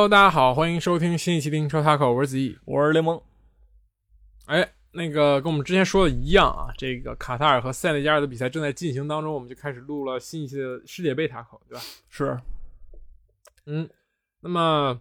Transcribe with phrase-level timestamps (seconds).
[0.00, 3.20] Hello，大家好，欢迎收听新一期的英超 Taco，我是子毅，我是雷蒙。
[4.46, 11.82] 哎，那个跟我们之前说的一样啊，这个卡塔尔和塞内加尔的比赛正在进行当中，我们就开始录了新一期的世界杯 Taco，对吧？
[12.08, 12.40] 是，
[13.66, 13.86] 嗯，
[14.40, 14.98] 那么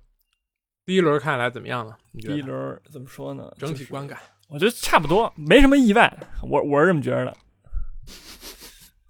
[0.85, 1.95] 第一轮看来怎么样呢？
[2.11, 3.49] 你觉得第一轮怎么说呢？
[3.57, 6.13] 整体观感，我觉得差不多，没什么意外。
[6.41, 7.37] 我我是这么觉得的，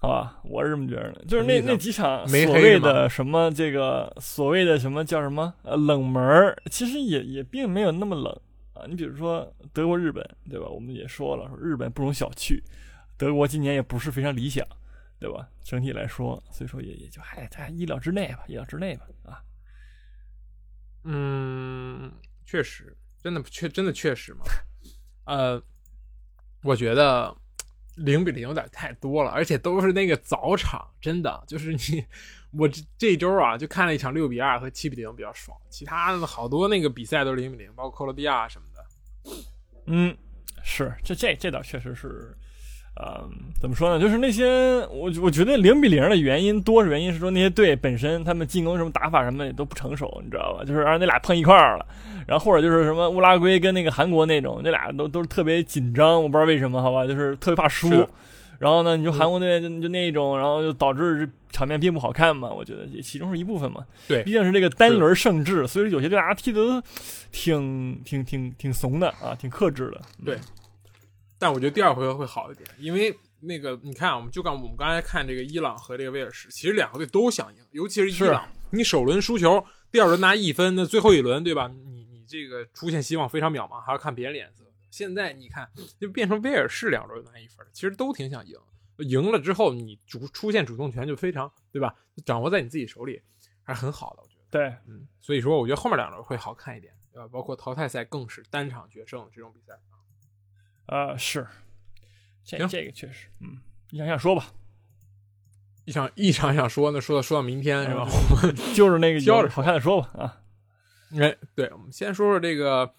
[0.02, 1.26] 好吧，我是这么觉得的。
[1.26, 8.34] 就是那那几场所谓的什么这个所谓的什么叫什么呃冷门儿，其实也也并没有那么冷
[8.74, 8.86] 啊。
[8.88, 10.68] 你比如说德国、日本，对吧？
[10.70, 12.62] 我们也说了，说日本不容小觑，
[13.18, 14.66] 德国今年也不是非常理想，
[15.20, 15.50] 对吧？
[15.66, 19.44] 整体来说，所以说也也就还在意料之内吧，意料之内吧，啊。
[21.04, 22.10] 嗯，
[22.46, 24.46] 确实，真的确真的确实嘛。
[25.26, 25.62] 呃，
[26.64, 27.36] 我觉得
[28.00, 32.04] 零比零有点太多了，而且都是那个早场，真的就是你，
[32.52, 39.34] 我这这周啊就看了一场六比二和七比零比较爽，其他的好多那个比赛都是零比零，包括克罗地亚什么的。
[39.86, 40.18] 嗯，
[40.64, 42.36] 是，这这这倒确实是，
[43.00, 43.24] 呃，
[43.62, 44.00] 怎么说呢？
[44.00, 50.66] 就是那些我我觉得零比零的原因多是原因是说那些队本身他们进攻什么打法什么也都不成熟，你知道吧？
[50.66, 51.86] 就是让那俩碰一块儿了，
[52.28, 58.06] 然后或者就是什么乌拉圭跟那个韩国那种，那俩都都是特别紧张，我不知道为什么，好吧，就是特别怕输。
[58.60, 62.52] 然后呢，你说韩国队就就那种，然后就导致场面并不好看嘛。
[62.52, 63.86] 我觉得也其中是一部分嘛。
[64.06, 66.84] 对毕竟是这个单轮胜制，所以说有些队大家踢的都
[67.32, 70.02] 挺挺挺挺怂的啊，挺克制的。
[70.26, 70.38] 对
[71.40, 81.68] 但我觉得第二回合会好一点，因为那个你看啊，我们就刚我们刚才看这个伊朗和这个威尔士，其实两个队都想赢，尤其是伊朗，你首轮输球，第二轮拿一分，那最后一轮对吧？
[81.70, 84.66] 你你这个出现希望非常渺茫，还要看别人脸色。
[84.92, 88.58] 现在你看，就变成威尔士两轮拿一分，其实都挺想赢，
[88.98, 91.96] 赢了之后你主出现主动权就非常对吧？
[92.26, 93.22] 掌握在你自己手里，
[93.64, 94.44] 还是很好的，我觉得。
[94.50, 97.30] 对，嗯，所以说我觉得后面两轮会好看一点，对吧？
[97.32, 99.74] 包括淘汰赛更是单场决胜这种比赛。
[100.90, 101.46] 呃，是，
[102.44, 103.60] 这行这个确实，嗯，
[103.92, 104.48] 你想想说吧，
[105.86, 108.08] 一场一场想说呢，说到说到明天是吧？
[108.08, 110.42] 嗯我们 就是那个交着有好看的说吧啊，
[111.20, 112.92] 哎，对，我们先说说这个，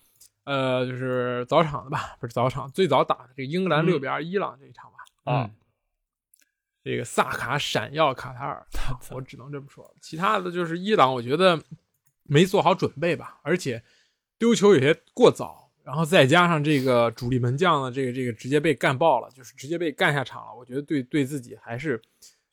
[0.44, 4.98] 呃，就是早场的吧，不是早场，最早打的这个英格兰嗯六比二伊朗这一场吧。
[5.24, 5.50] 啊嗯，
[6.82, 8.66] 这个萨卡闪耀卡塔尔，
[9.10, 9.92] 我只能这么说。
[10.00, 11.60] 其他的就是伊朗，我觉得
[12.22, 13.82] 没做好准备吧，而且
[14.38, 20.54] 丢球有些过早，然后再加上这个主力门将的这个这个直接被干爆了，就是直接被干下场了。
[20.54, 22.00] 我觉得对对自己还是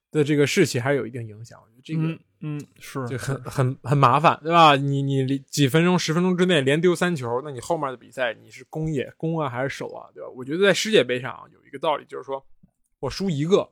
[0.10, 1.60] 的这个士气还是有一定影响。
[1.62, 4.76] 我觉得这个嗯嗯是，就很很很麻烦，对吧？
[4.76, 10.30] 你你几分钟、十分钟之内连丢三球，那你后面的比赛你是攻也攻啊，还是守啊，对吧？
[10.30, 12.44] 我觉得在世界杯上啊有一个道理，就是说
[13.00, 13.70] 我输一个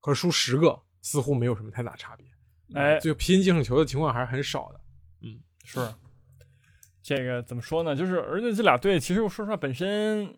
[0.00, 2.26] 和输十个似乎没有什么太大差别，
[2.80, 4.80] 哎就拼净胜球的情况还是很少的。
[5.20, 5.78] 嗯是，
[7.02, 7.96] 这个怎么说呢？
[7.96, 10.32] 就是而且这俩队其实我说实话，本身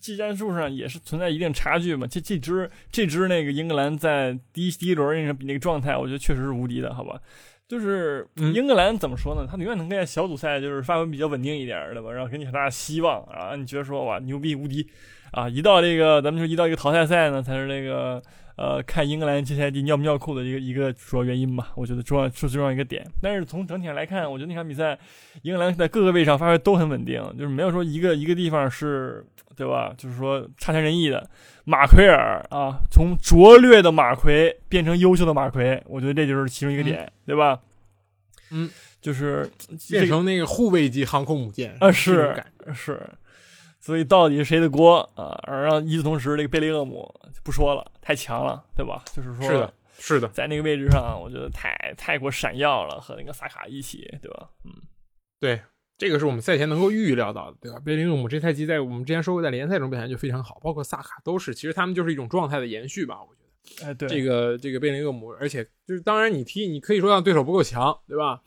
[0.00, 2.06] 技战术上也是存在一定差距嘛。
[2.06, 7.20] 这这支这支那个英格兰在第一第一轮那个比那个状态，我觉得确实是无敌的，好吧？
[7.68, 9.46] 就是嗯英格兰怎么说呢？
[9.50, 13.56] 他永远能在小组赛就是发挥比较稳定一点儿的吧，然后给你很大的希望啊。
[13.56, 14.86] 你觉得说哇牛逼无敌
[15.32, 15.48] 啊？
[15.48, 18.22] 一到这个咱们说一到一个淘汰赛呢，才是那个
[18.56, 21.72] 呃看英格兰这赛季尿不尿裤的一个一个主要原因吧。
[21.74, 23.06] 我觉得重要是重要一个点。
[23.20, 24.98] 但是从整体上来看，我觉得那场比赛
[25.42, 29.24] 英格兰在各个位置上发挥都很稳定，就是没有说一个一个地方是
[29.56, 29.94] 对吧？
[29.96, 31.28] 就是说差强人意的。
[31.64, 37.60] 马奎尔啊，从拙劣的马奎变成优秀的马奎，我觉得这就是其中一个点，对吧？
[38.50, 38.68] 嗯，
[39.00, 39.48] 就是
[39.88, 42.34] 变成那个护卫级航空母舰啊是
[42.74, 43.00] 是，
[43.82, 45.36] 所以到底是谁的锅啊？
[45.42, 47.12] 而让与此同时，这个贝林厄姆
[47.42, 49.02] 不说了，太强了，对吧？
[49.12, 54.48] 就是说，是的，是的，在那个位置上，我觉得太太过闪耀了，和那个萨卡一起，对吧？
[54.64, 54.70] 嗯，
[55.40, 55.60] 对，
[55.98, 57.80] 这个是我们赛前能够预料到的，对吧？
[57.84, 63.86] 贝林厄姆这赛季在我们之前说过，在联赛中表现就非常好，包括萨卡都是，其实他们就是一种状态的延续吧，我觉得。
[63.86, 68.40] 哎，对，这个这个贝林厄姆，而且就是当然你踢，你可以说让对手不够强，对吧？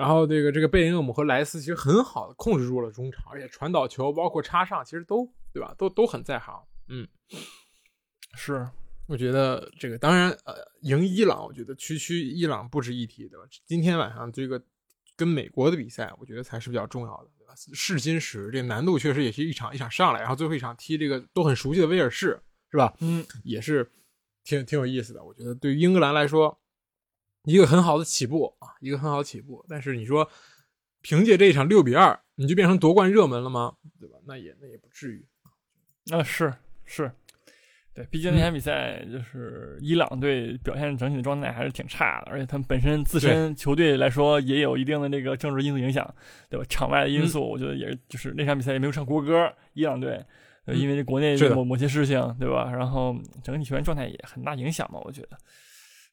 [0.00, 5.74] 然后这个这个贝林厄姆和莱斯其实很好的控制住了中场，而且传导球包括插上，其实都对吧？
[5.76, 6.58] 都都很在行。
[6.88, 7.06] 嗯，
[8.34, 8.66] 是，
[9.06, 13.44] 我觉得这个当然呃，赢伊朗，我觉得区区伊朗不值一提，对吧？
[13.66, 14.62] 今天晚上这个
[15.16, 17.52] 跟美国的比赛，我觉得才是比较重要的，对吧？
[17.74, 22.96] 试金石，这个难度确实也是一场一场上来，然后最后一场踢这个都很熟悉的威尔士，是吧？
[23.00, 23.86] 嗯，也是
[24.44, 25.22] 挺挺有意思的。
[25.22, 26.58] 我觉得对于英格兰来说，
[27.44, 29.64] 一个很好的起步啊，一个很好的起步。
[29.68, 30.28] 但是你说
[31.00, 33.74] 凭借这一场六比二，你就变成夺冠热门了吗？
[33.98, 34.16] 对吧？
[34.26, 35.24] 那也那也不至于。
[36.10, 36.52] 啊，是
[36.84, 37.12] 是，
[37.94, 46.12] 对，毕竟那场比赛就是伊朗队表现整体的状态还是挺差的，而且他们本身自身球队来说也有一定的那个政治因素影响，
[46.48, 46.66] 对吧？
[46.68, 50.24] 场外的因素，我觉得也是，就是那场比赛也没有唱国歌，伊朗队，
[50.66, 52.72] 因为国内某某些事情，对吧？
[52.72, 53.14] 然后
[53.44, 55.38] 整体球员状态也很大影响嘛，我觉得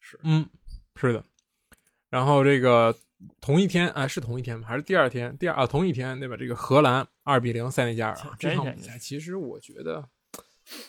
[0.02, 0.46] 是，嗯，
[0.98, 1.24] 是的。
[2.10, 2.94] 然后这个
[3.40, 4.68] 同一天啊，是同一天吗？
[4.68, 5.38] 还是第二天？
[5.38, 6.36] 第二啊，同一天对吧？
[6.36, 10.04] 这个荷兰二比零塞内加尔这场比赛，其实我觉得。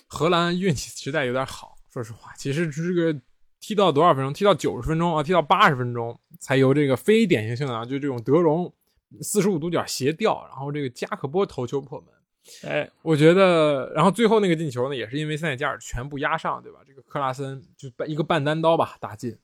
[0.08, 3.16] 荷兰运气实在有点好，说实话，其实这个
[3.60, 4.32] 踢到多少分钟？
[4.32, 8.72] 踢到九十分钟啊，踢到八十分钟才由这个非典型性的啊，就这种德容
[9.20, 12.08] 四十五度角斜吊，然后这个加克波头球破门。
[12.68, 16.80] 哎，我觉得，然后最后那个进球呢，也是因为塞内加尔全部压上，对吧？
[16.84, 19.38] 这个克拉森就一个半单刀吧打进。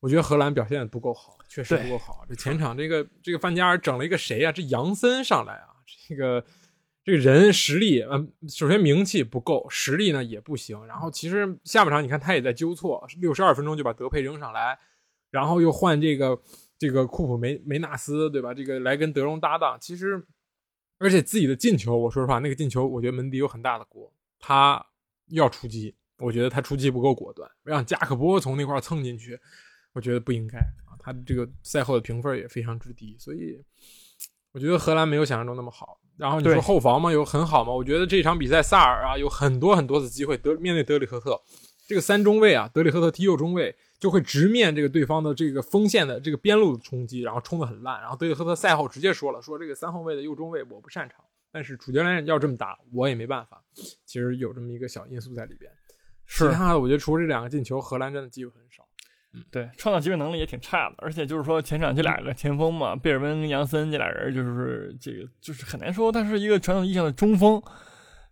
[0.00, 2.24] 我觉得荷兰表现不够好，确实不够好。
[2.28, 4.50] 这前场这个这个范加尔整了一个谁啊？
[4.50, 5.68] 这杨森上来啊，
[6.08, 6.44] 这个。
[7.02, 10.86] 这个人实力，嗯，首先名气不够，实力呢也不行。
[10.86, 14.78] 然后其实下半场你看他也在纠错，六十二分钟就把德佩扔上来，
[15.30, 16.38] 然后又换这个
[16.78, 18.52] 这个库普梅梅纳斯，对吧？
[18.52, 19.78] 这个来跟德容搭档。
[19.80, 20.22] 其实，
[20.98, 24.84] 而且自己的进球，我说实话，那个进球我觉得门迪有很大的锅，他
[25.28, 29.40] 要出击，我觉得他出击不够果断，让加克波从那块蹭进去，
[29.92, 30.96] 我觉得不应该啊。
[30.98, 33.58] 他这个赛后的评分也非常之低，所以
[34.52, 35.98] 我觉得荷兰没有想象中那么好。
[36.16, 37.72] 然后你说后防嘛有很好嘛？
[37.72, 41.40] 我觉得这场比赛萨尔啊有很多很多次机会，德面对德里赫特
[41.88, 47.98] 这个三中卫啊，德里赫特踢右中卫就会直面这个对方的这个锋线的这个边路的冲击，然后冲得很烂。
[48.02, 53.64] 然后德里赫特赛后直接说了，说这个三后卫的右中卫我不擅长，但是主教练要这么打，我也没办法。
[54.04, 55.72] 其实有这么一个小因素在里边。
[56.28, 58.86] 其他的我觉得除了这两个进球，荷兰真的机会很少。
[59.32, 67.62] 嗯，对，创造机会能力也挺差的，而且就是说前场这俩个前锋嘛，贝尔温跟杨森这俩人，就是这个就是很难说他是一个传统意义上的中锋。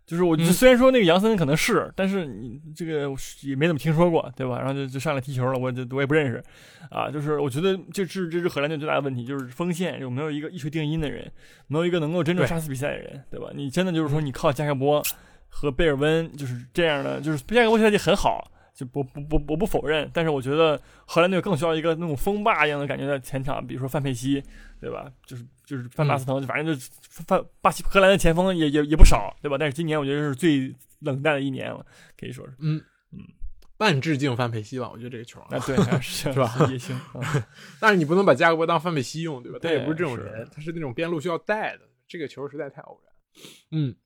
[0.04, 4.58] 就是我虽然说那个杨森可能是，但是你这个也没怎么听说过，对吧？
[4.58, 6.42] 然后就就上来踢球了，我就我也不认识
[6.90, 7.10] 啊。
[7.10, 11.30] 就是我觉得这是这是荷兰队最大的问题，就是锋线有没有一个一锤定音的人，
[11.66, 13.50] 没有一个能够真正杀死比赛的人，对吧？
[13.54, 15.02] 你真的就是说你靠加克波
[15.50, 18.50] 和贝尔温就是这样的，就是加克波现在就很好。
[18.78, 24.40] 就不不不我不否认，但是我觉得荷兰队更需要一个那种风霸一样的感觉在前场，比如说范佩西，
[24.80, 25.12] 对吧？
[25.26, 26.80] 就是就是范巴斯滕，反正就
[27.26, 29.58] 范巴西荷兰的前锋也也也不少，对吧？
[29.58, 31.84] 但是今年我觉得是最冷淡的一年了，
[32.16, 32.80] 可以说是，嗯
[33.10, 33.18] 嗯，
[33.76, 36.48] 半致敬范佩西吧，我觉得这个球啊，对，是 是吧？
[36.70, 36.96] 也行，
[37.80, 39.58] 但是你不能把加格波当范佩西用，对吧？
[39.60, 43.12] 他也不是这种人，他是那种边路需要带的，这个球实在太偶然，
[43.72, 43.96] 嗯，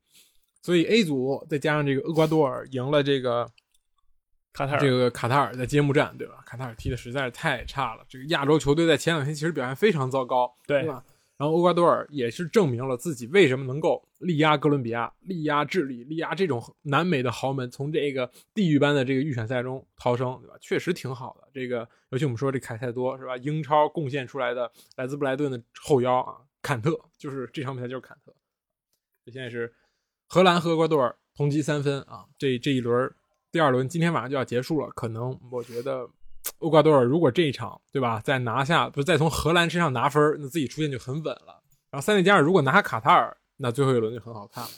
[0.62, 3.46] 所以 A 组再加上这个厄瓜多尔赢了这个。
[4.52, 6.42] 卡塔尔这个卡塔尔在揭幕战，对吧？
[6.44, 8.04] 卡塔尔踢的实在是太差了。
[8.08, 11.02] 这个亚洲球队在前两天其实表现非常糟糕，对吧？
[11.38, 20.54] 然后厄瓜多尔也是证明了自己为什么能够力压哥伦比亚、力压智利、力压这种南美的豪门，从这个地狱般的这个预选赛中逃生，对吧？
[20.60, 21.48] 确实挺好的。
[21.52, 23.36] 这个尤其我们说这凯塞多是吧？
[23.38, 28.32] 英超贡献出来的来自布莱顿的后腰啊，坎特就是这场比赛就是坎特。
[29.24, 29.74] 这现在是
[30.28, 33.12] 荷兰和厄瓜多尔同积三分啊，这这一轮。
[33.52, 36.08] 第二轮今天晚上就要结束了，可能我觉得
[36.60, 41.62] 厄瓜多尔如果这一场对吧，再拿下不是再从荷兰身上拿分，那自己出线就很稳了。
[41.90, 44.70] 然后塞内加尔如果拿下卡塔尔，那最后一轮就很好看了。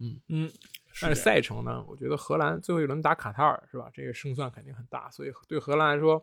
[0.00, 0.52] 嗯嗯，
[1.00, 6.22] 但是赛程呢，我觉得荷兰最后一轮打卡塔尔是吧，这个胜算肯定很大，所以对荷兰来说，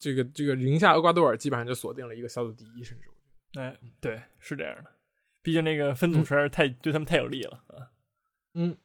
[0.00, 4.90] 这个这个赢下厄瓜多尔基本上就锁定了一个小组第一，甚至我觉得，哎，对，是这样的，
[5.42, 7.86] 毕竟那个分组圈太对他们太有利了啊。
[8.54, 8.76] 嗯。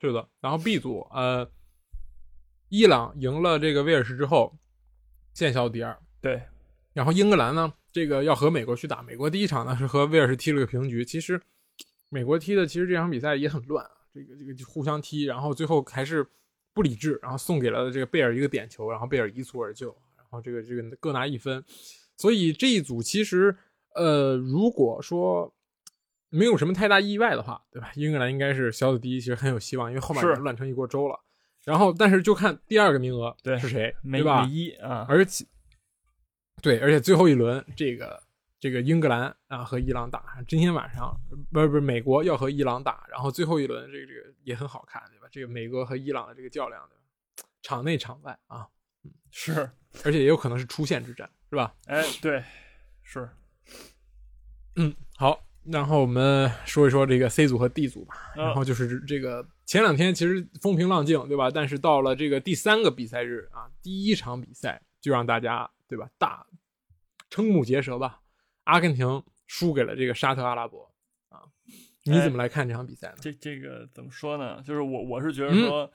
[0.00, 1.50] 是的，然后 B 组，呃，
[2.68, 4.54] 伊朗赢了这个威尔士之后，
[5.32, 5.98] 现小第二。
[6.20, 6.42] 对，
[6.92, 9.02] 然后英格兰呢，这个要和美国去打。
[9.02, 11.04] 美国第一场呢是和威尔士踢了个平局。
[11.04, 11.40] 其实
[12.10, 16.26] 美国踢的其实这场比赛也很乱，这个这个互相踢，然后最后还是
[16.74, 21.64] 不理智，然后送给了这个贝尔一个点球，然后贝尔一蹴而就，然后这个这个各拿一分。
[22.16, 23.56] 所以这一组其实，
[23.94, 25.53] 呃，如果说。
[26.30, 27.92] 没有什么太大意外的话，对吧？
[27.94, 31.18] 英格兰应该是小组第一，其实很有希望，因为后面乱成一锅粥了。
[31.64, 34.44] 然后，但是就看第二个名额是谁，对吧？
[34.44, 35.46] 一啊，而且
[36.60, 38.22] 对，而且最后一轮这个
[38.60, 41.14] 这个英格兰啊和伊朗打，今天晚上
[41.52, 45.28] 不是不是美国要和伊朗打，然后最后一轮这个这个也很好看，对吧？
[45.30, 47.48] 这个美国和伊朗的这个较量，对吧？
[47.62, 48.68] 场内场外啊，
[49.04, 49.70] 嗯，是，
[50.04, 51.74] 而且也有可能是出线之战，是吧？
[51.86, 52.44] 哎，对，
[53.02, 53.26] 是，
[54.76, 55.46] 嗯，好。
[55.64, 58.14] 然后我们说一说这个 C 组和 D 组吧。
[58.36, 61.50] 然后就是这个前两天其实风平浪静，对吧？
[61.50, 66.46] 但是到了这个第三个比赛日啊，第一场比赛就让大家对吧大
[67.30, 68.20] 瞠目结舌吧。
[68.64, 70.90] 阿根廷输给了这个沙特阿拉伯
[71.28, 71.40] 啊，
[72.04, 73.16] 你怎么来看这场比赛呢？
[73.20, 74.62] 这这个怎么说呢？
[74.64, 75.90] 就是我我是觉得说，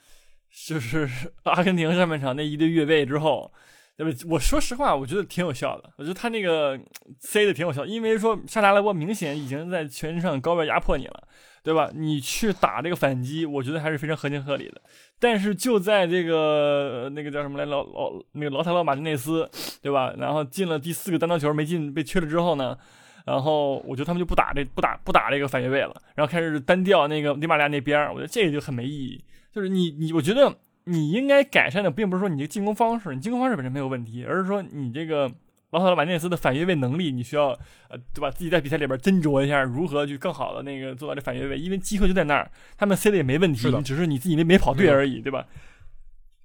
[0.68, 1.10] 就是
[1.44, 3.52] 阿根廷上半场那一对越位之后，
[4.00, 4.34] 对不？
[4.34, 5.92] 我说实话，我觉得挺有效的。
[5.98, 6.80] 我觉得他那个
[7.20, 11.28] 塞的挺有效，因为说沙达拉波明显已经在全场高位压迫你了，
[11.62, 11.92] 对吧？
[11.94, 14.82] 你去打这个反击，我觉得还是非常合情合理的。
[15.20, 19.50] 但是就在这个那个叫什么来老老那个劳塔罗马丁内斯，
[19.82, 20.14] 对吧？
[20.18, 22.78] 然后进了第四个单刀球没进被缺了之后呢，
[23.26, 29.22] 然后我觉得他们就不打这不打不打这个反越位了，然后开始单调那个迪马利亚那边，我觉得这个就很没意义。
[29.52, 30.56] 就是你你我觉得
[30.90, 35.32] 你应该改善的并不是说你这个进攻方式，你进攻方式本身没有问题，而是说你这个。
[35.72, 37.50] 劳塔罗马内斯的反越位能力，你需要
[37.90, 38.32] 呃，对吧？
[38.32, 45.46] 自己在比赛里边斟酌一下，如何去更好的那个做到这反越位，因为机会就在那儿，他们塞的也没问题，只是你自己没没跑对而已，对吧？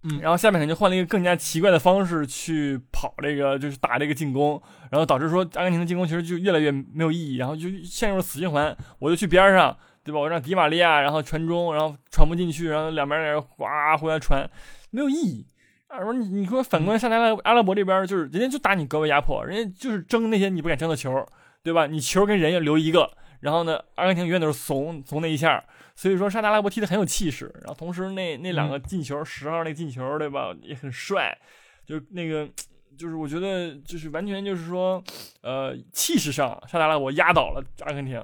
[0.02, 4.60] 嗯，然后下半场就换了一个更加奇怪的方式去跑这个，就是打这个进攻，
[4.90, 8.76] 然后导致说阿根廷的进攻其实就越来越没有意义，然后就陷入了死循环。
[8.98, 9.74] 我就去边上，
[10.04, 10.20] 对吧？
[10.20, 14.48] 我让迪玛利亚然后传中，然后传不进去，然后两边人哗互相传，
[14.90, 15.46] 没有意义。
[15.86, 21.24] 啊说你你说反观沙特阿拉伯这边，就是人家就打你高位压迫，人家就是争那些你不敢争的球，
[21.62, 21.86] 对吧？
[21.86, 23.08] 你球跟人要留一个，
[23.40, 30.52] 然后呢，阿根廷永远都是怂怂那一下，所以说沙特阿拉伯踢的很有气势，然后同时那那两个进球，十号那个进球，对吧？
[30.62, 31.36] 也很帅，
[31.86, 32.48] 就是那个
[32.98, 35.00] 就是我觉得就是完全就是说，
[35.42, 38.20] 呃，气势上沙特阿拉伯压倒了阿根廷，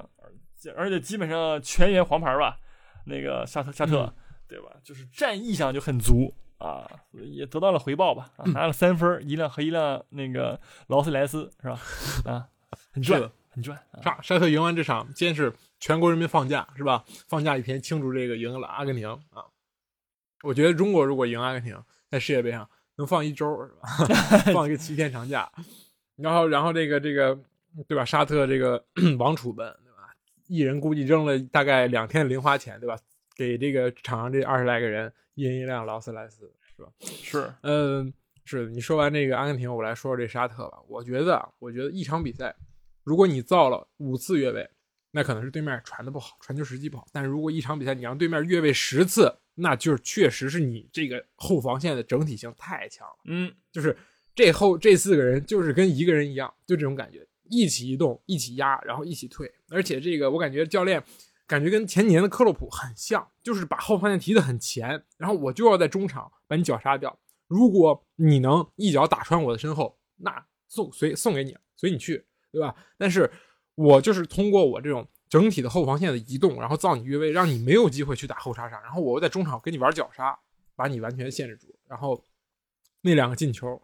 [0.69, 2.57] 而且基本上全员黄牌吧，
[3.05, 4.13] 那个沙特沙特，
[4.47, 4.71] 对吧？
[4.83, 6.33] 就是战意上就很足。
[6.57, 11.79] 啊，也得到了回报吧，啊，拿了三分，一辆和一辆那个劳斯莱斯是吧？
[12.31, 12.47] 啊，
[12.93, 13.75] 很赚，很赚。
[14.03, 17.03] 沙沙特赢完这场，今天是全国人民放假是吧？
[17.27, 19.41] 放假一天庆祝这个赢了阿根廷啊！
[20.43, 21.75] 我觉得中国如果赢阿根廷，
[22.11, 23.89] 在世界杯上能放一周是吧？
[24.53, 25.51] 放一个七天长假，
[26.17, 27.35] 然后然后这个这个
[27.87, 28.05] 对吧？
[28.05, 28.85] 沙特这个
[29.17, 29.75] 王储们
[30.51, 32.97] 一人估计扔了大概两天的零花钱对吧？
[33.37, 35.11] 给这个场上这二十来个人。
[35.33, 36.89] 一人一辆劳斯莱斯，是吧？
[36.99, 38.69] 是，嗯，是。
[38.69, 40.77] 你说完这个阿根廷，我来说说这沙特吧。
[40.89, 42.53] 我觉得，我觉得一场比赛，
[43.05, 44.69] 如果你造了五次越位，
[45.11, 47.07] 那可能是对面传的不好，传球时机不好。
[47.13, 53.15] 但是如果一场比赛你让对面越位十次，那就是确实是你这个后防线的整体性太强了。
[53.25, 53.95] 嗯，就是
[54.35, 59.53] 这后这四个人就是跟一个人一样，就这种感觉，一起移动，一起压，然后一起退。
[59.69, 61.03] 而且这个我感觉教练。
[61.47, 67.19] 感觉跟前几年的克洛普很像，就是把后防线提得很前，然后我就要在中场把你绞杀掉。
[67.47, 72.73] 如果你能一脚打穿我的身后，那送随送给你，随你去，对吧？
[72.97, 73.29] 但是
[73.75, 80.39] 我就是通过我这种整体的后防线的移动，然后造你越位，让你没有机会去打后插上，然后我又在中场跟你玩绞杀，
[80.77, 81.75] 把你完全限制住。
[81.85, 82.23] 然后
[83.01, 83.81] 那两个进球。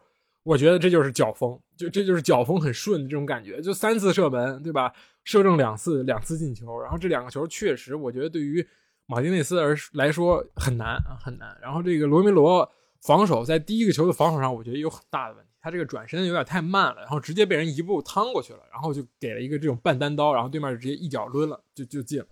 [0.48, 4.90] 我觉得这就是脚风，就这就是脚风很顺的这种感觉，就三次射门，对吧？
[5.22, 8.66] 射正两次，两次进球，然后这两个球确实，我觉得对于
[9.04, 11.54] 马丁内斯而来说很难啊，很难。
[11.60, 12.66] 然后这个罗梅罗
[13.02, 22.26] 防守在第一个球的防守上，我觉得有很大的问题，他这个转身有点太慢了，然后直接被人一步趟过去了，然后就给了一个这种半单刀，然后对面就直接一脚抡了，就就进了。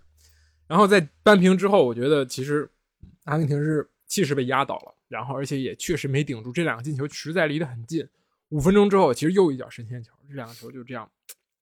[0.65, 2.67] 然后在扳平之后，我觉得其实
[3.25, 4.95] 阿根廷是气势被压倒了。
[5.07, 8.07] 然后，而且也确实没顶住，这两个进球实在离得很近。
[8.49, 11.09] 五分钟之后，其实又一脚神仙球，这两个球就这样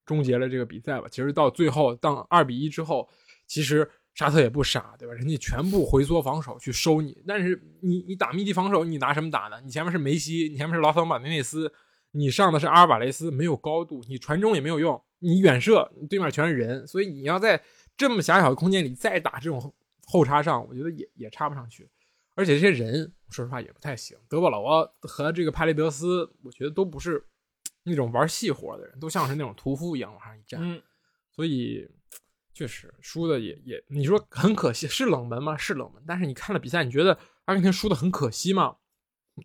[0.05, 1.07] 终结了这个比赛吧。
[1.09, 3.09] 其实到最后当二比一之后，
[3.47, 5.13] 其实沙特也不傻，对吧？
[5.13, 9.59] 人家全部回缩防守去收你，但是你你打密集防守，你拿什么打呢？
[9.63, 11.71] 你前面是梅西，你前面是劳斯马丁内斯，
[12.11, 17.61] 你上的是阿尔瓦雷斯，没有高度，你传中也没有用，你远射，对面全是人，所以你要在
[17.97, 19.73] 这么狭小的空间里再打这种
[20.05, 21.89] 后插上，我觉得也也插不上去。
[22.35, 24.17] 而且这些人，说实话也不太行。
[24.29, 27.25] 德保罗和这个帕雷德斯，我觉得都不是
[27.83, 30.59] 那种玩细活的人，都像是那种屠夫一样往上一站。
[30.61, 30.81] 嗯，
[31.31, 31.89] 所以
[32.53, 35.55] 确实输的也也，你说很可惜，是冷门吗？
[35.57, 36.03] 是冷门。
[36.05, 38.75] 但是你看了比赛，你觉得阿根廷输的很可惜吗？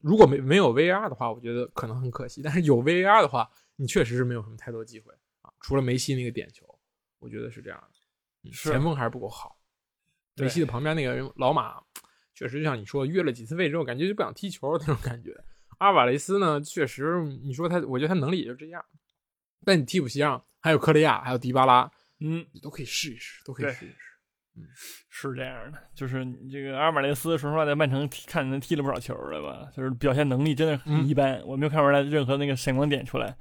[0.02, 2.42] 如果没没有 VAR 的话，我觉得可能很可惜。
[2.42, 5.52] 但是有 VAR 的话，你确实是没有什么太多机会啊。
[5.60, 6.64] 除了梅西那个点球，
[7.18, 8.50] 我觉得是这样的。
[8.52, 9.58] 前锋还是不够好。
[10.36, 11.82] 梅西的旁边那个人老马。
[12.40, 15.30] 确实，就像你说，越了几次位之后，感觉就不想踢球那种感觉。
[15.76, 18.82] 阿瓦雷斯呢，确实，你说他，我觉得他能力也就这样。
[19.62, 23.96] 但你替补席上还有克利亚，还有迪巴拉，嗯，你都可以试一试，都可以试一试。
[24.56, 24.64] 嗯，
[25.10, 29.70] 是这样的，就是这个阿瓦雷斯，说实话，在曼城看能踢了不少球了吧？
[29.76, 33.36] 就是表现能力真的很一般，我没有看出来任何那个闪光点出来。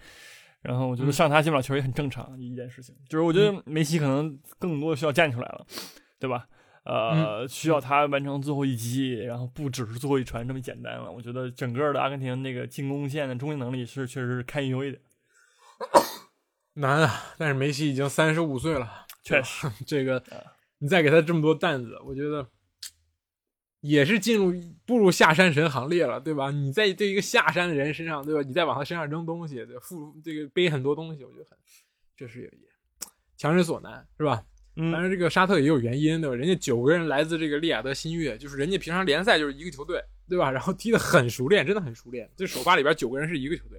[0.61, 2.93] 然后我觉得上他进不了球也很正常一件事情。
[3.07, 5.65] 就是我觉得梅西可能更多需要站出来了，
[6.19, 6.45] 对吧？
[6.89, 11.11] 呃，需要他完成最后一击，然后不只是最后一传这么简单了。
[11.11, 15.01] 我觉得整个的阿根廷那个进攻线的中心能力是确实是堪忧一点。
[16.73, 17.33] 难啊！
[17.37, 20.23] 但是梅西已经三十五岁了，确实，这个
[20.77, 22.47] 你再给他这么多担子，我觉得
[23.81, 24.53] 也是进入
[24.85, 26.51] 步入下山神行列了，对吧？
[26.51, 28.41] 你在这一个下山的人身上，对吧？
[28.41, 31.57] 你再往他身上扔东西，对吧，负这个背很多东西，我觉得很，
[32.15, 32.51] 这是也
[33.35, 34.43] 强人所难，是吧？
[34.81, 36.35] 嗯当然，这个沙特也有原因，对吧？
[36.35, 40.49] 人家九个人来自这个利雅得新月，就是人家平常联赛就是一个球队，对吧？
[40.49, 42.29] 然后踢得很熟练，真的很熟练。
[42.37, 43.77] 这首发里边九个人是一个球队，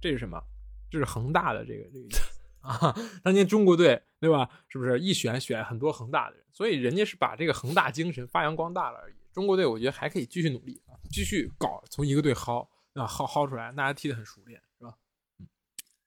[0.00, 0.42] 这是什么？
[0.90, 2.20] 这是恒大的这个这个意思
[2.66, 2.96] 啊。
[3.22, 4.48] 当年中国队，对吧？
[4.68, 6.44] 是不是一选选很多恒大的人？
[6.50, 9.14] 所以人家是把这个恒大精神发扬光大了而已。
[9.34, 14.94] 中国队我觉得还可以继续努力啊，继续搞，从一个队薅啊薅薅出来，大家踢得很熟练，是吧？
[15.40, 15.46] 嗯，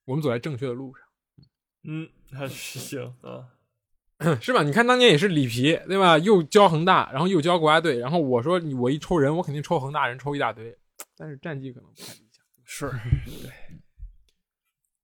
[0.05, 1.05] 我们走在正确的路上。
[1.83, 3.45] 嗯，还是 行啊。
[4.39, 4.61] 是吧？
[4.61, 6.15] 你看当年也是里皮，对吧？
[6.19, 10.77] 又教恒大，然后又教国家队，然后我说我一抽人，我肯定抽恒大人，抽一大堆，
[11.17, 12.45] 但是战绩可能不太理想。
[12.63, 12.89] 是，
[13.41, 13.51] 对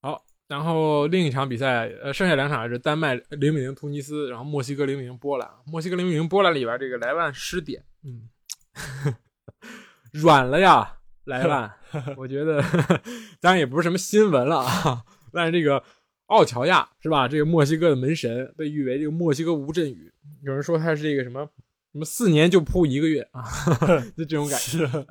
[0.01, 5.49] 好，然后另一场比赛，呃，剩下两场是丹麦零比零突尼斯，然后墨西哥零比零波兰。
[5.65, 8.29] 墨西哥零比零波兰里边这个莱万失点，嗯，
[10.13, 11.73] 软了呀，莱万，
[12.17, 12.61] 我觉得
[13.41, 15.83] 当然也不是什么新闻了啊，但是这个。
[16.27, 17.27] 奥乔亚是吧？
[17.27, 20.11] 这个墨西哥的门神被誉为这个墨西哥吴镇宇。
[20.43, 21.49] 有人说他是这个什么
[21.91, 23.43] 什么四年就扑一个月啊，
[24.15, 25.07] 就这种感觉，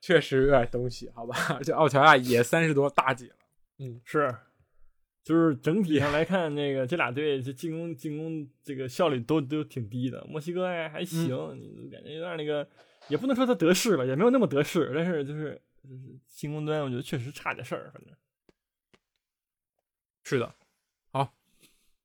[0.00, 1.36] 确实有点东西，好吧？
[1.56, 3.36] 而且奥乔亚也三十多大几了，
[3.78, 4.34] 嗯，是，
[5.22, 10.26] 就是整体上来看，那个这俩队这进攻进攻这个效率都都挺低的。
[10.28, 12.66] 墨西哥还还行，你感觉有点那个，
[13.08, 18.12] 也不能说他得势吧，也没有那么得势，但是就是就是进攻端，我觉得确实差点事儿，反正。
[20.22, 20.54] 是的，
[21.10, 21.32] 好，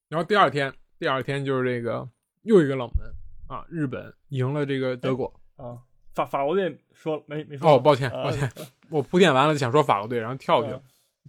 [0.09, 2.07] 然后第二天，第二天就是这个
[2.43, 3.13] 又一个冷门
[3.47, 5.77] 啊，日本赢了这个德国啊，
[6.13, 8.51] 法法国队说没没说哦，抱歉抱歉，
[8.89, 10.81] 我铺垫完了就想说法国队，然后跳过去了，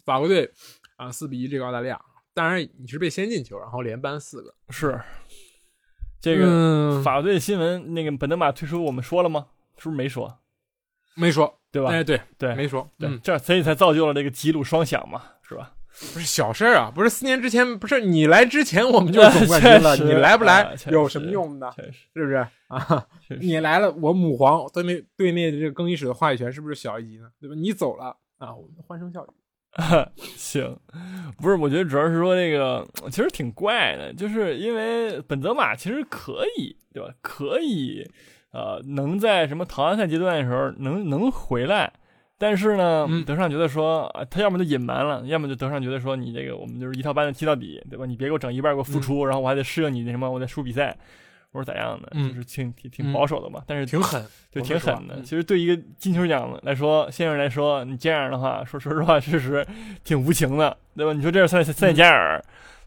[0.05, 0.51] 法国队
[0.96, 2.01] 啊四比一这个澳大利亚，
[2.35, 5.01] 当然你是被先进球，然后连扳四个，是
[6.20, 9.48] 这个法国队新闻，那个本德马退出，我们说了吗？
[9.77, 10.40] 是不是没说？
[11.14, 11.90] 没说，对吧？
[11.90, 15.74] 哎，对对，没说，对，这所以才造就了这个吉鲁双响嘛，是吧？
[16.13, 21.73] 不是小事儿啊，不是四年之前，不是你来之前我们就 总冠军了，你来不来有什么用呢？
[22.15, 22.35] 是不是
[22.69, 23.07] 啊？
[23.41, 27.29] 你来了，我母皇对面对面的这个更衣室的话语权是不是小一级呢？
[27.41, 27.55] 对吧？
[27.57, 29.29] 你走了啊，我们欢声笑语。
[30.37, 30.77] 行，
[31.37, 37.13] 不是，我觉得主要是说这个其实挺怪的，就是因为本泽马其实可以，对吧？
[37.21, 38.09] 可以，
[38.53, 41.93] 呃，能在什么淘汰赛阶段的时候能能回来。
[42.38, 48.07] 但是呢，德尚觉得说，啊，他要么就隐瞒了，要么就德尚觉得说，你这个我们就是一套班子踢到底，对吧？
[48.07, 50.96] 你别给我整一半给我复出，然后我还得适应你那什么，我再输比赛，
[51.53, 53.62] 或者咋样的，就是挺挺挺保守的嘛。
[53.66, 55.20] 但是挺狠，就，挺狠的。
[55.22, 59.66] 其实对一个金球奖来说，先生来说，你这样的话，说说实话，确实
[60.05, 61.12] 挺无情的，对吧？
[61.12, 62.40] 你说这是塞塞内加尔，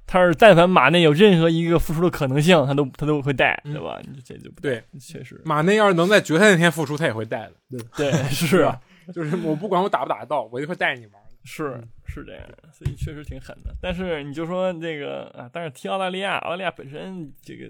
[0.08, 4.00] 他是但凡马内有任何一个复出的可能性，他都他都会带，对吧？
[4.04, 8.80] 你这就不对，确实，马内要是能在决赛那天复出，他也会带的，对对 是啊。
[9.14, 11.22] 就是我不管我打不打得到，我就会带你玩。
[11.44, 13.74] 是是这样，所以确实挺狠的。
[13.82, 17.66] 但是你就说这个啊，但是踢澳大利亚，澳大利亚本身这个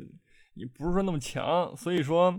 [0.56, 2.38] 也不是说那么强，所以说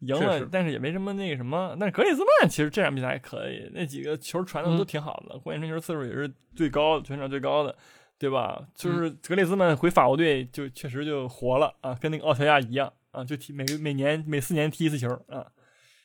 [0.00, 1.76] 赢了，但是也没什么那个什么。
[1.78, 7.76] 但是格里兹曼其实这场比赛还可以，那几个球传的都挺好的，关键传球次数也是最高的，全场最高的，
[8.18, 8.66] 对吧？
[8.74, 15.46] 就是格里兹曼回法国队就确实就活了啊，跟那个奥乔亚一样啊，就踢每个每年每四年踢一次球啊，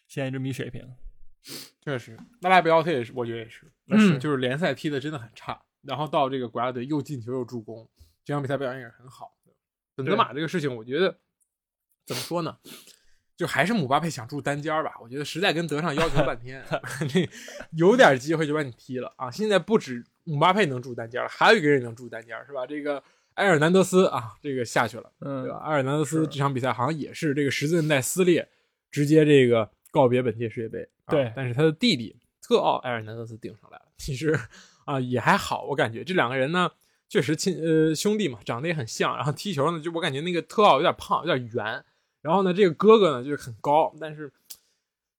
[0.08, 0.88] 现在这么一水平。
[1.82, 3.66] 确实，那拉比奥特也是，我觉得也是，
[3.98, 7.88] 是就是联赛踢的真的很差，然后到这个国家队又进球又助攻，
[8.26, 9.54] 这场比赛表现也是很好的。
[9.96, 11.18] 本泽马这个事情，我觉得
[12.06, 12.58] 怎么说呢？
[13.38, 16.64] 就还是姆巴佩想住单间儿吧，我觉得实在跟德尚要求半天，
[17.08, 17.30] 这
[17.74, 19.30] 有点机会就把你踢了啊！
[19.30, 22.66] 现在不止姆巴佩能住单间了，还有一个人能住单间，是吧？
[22.66, 23.04] 这个
[23.36, 25.60] 埃尔南德斯啊，这个下去了，对吧？
[25.60, 28.50] 埃尔南德斯这场比赛好像也是这个十字韧带撕裂，
[28.90, 30.88] 直接这个告别本届世界杯。
[31.08, 34.38] 对，但是他的弟弟特奥埃尔南德斯顶上来了，其实
[34.86, 36.70] 啊也还好，我感觉这两个人呢
[37.10, 41.84] 确实亲呃兄弟嘛，长得也很像，然后踢球呢就我感觉那个特奥有点胖，有点圆，
[42.22, 44.32] 然后呢这个哥哥呢就是很高，但是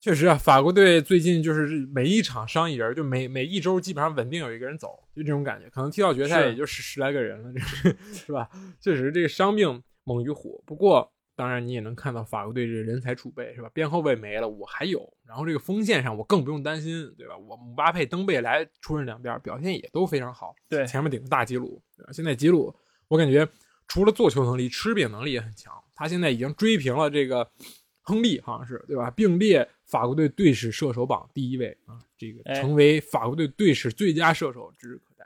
[0.00, 8.48] 确实啊法国队最近就是每一场伤一人，就每每一周基本上稳定有一个人走，就这种感觉，可能踢到决赛也就十十来个人了，这是是吧？
[8.81, 11.11] 确实这个伤病猛于虎，不过。
[11.38, 13.70] 当然，你也能看到法国队这人才储备是吧？
[13.72, 15.09] 边后卫没了，我还有。
[15.24, 17.38] 然后这个锋线上，我更不用担心，对吧？
[17.38, 20.53] 我姆巴佩、登贝莱出任两边，表现也都非常好。
[20.68, 22.11] 对，前面顶着大吉鲁，对吧？
[22.12, 22.74] 现在吉鲁，
[23.07, 23.48] 我感觉
[23.87, 25.72] 除了做球能力，吃饼能力也很强。
[25.94, 27.48] 他现在已经追平了这个
[28.03, 29.09] 亨利，好像是对吧？
[29.09, 35.24] 并列法国队队史射手榜第一位啊，这个成为法国队队史最佳射手指日可待。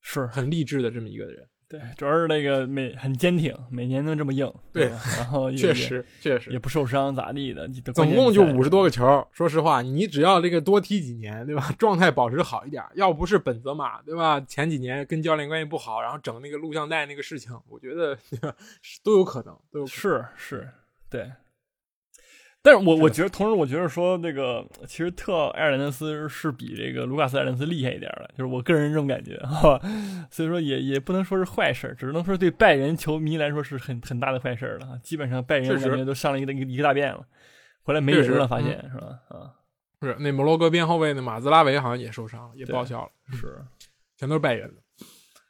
[0.00, 1.46] 是很励志的这么一个人。
[1.78, 4.84] 对，主要是那个每很坚挺，每年都这么硬，对
[5.18, 7.68] 然后 确实确实也，不受伤，咋地的？
[7.92, 9.26] 总共就五十多个球。
[9.32, 11.72] 说实话，你只要这个多踢几年，对吧？
[11.76, 14.40] 状态保持好一点，要不是本泽马，对吧？
[14.40, 18.16] 前几年跟教练关系不好，然后整那个录像带那个事情，我觉得
[19.02, 19.88] 都有可能，都有可能。
[19.88, 20.68] 是是，
[21.10, 21.30] 对。
[22.64, 29.86] 但是我我觉得，同时我觉得说那个，其实特埃尔南德斯是比这个卢卡斯埃尔南德斯厉害一点的，就是我个人这种感觉，好吧？
[30.30, 34.98] 所以说也也不能说是坏事儿，只能说对拜仁球迷来说是很很大的坏事儿了。
[35.02, 37.26] 基本上拜仁感觉都上了一个一个大便了，
[37.82, 39.20] 回来没人了，发嗯现是吧？
[39.28, 39.52] 啊，
[40.00, 43.62] 是那摩洛哥边后卫那马兹拉维好像也受伤了，也对报销了，是
[44.16, 44.80] 全都是拜仁的。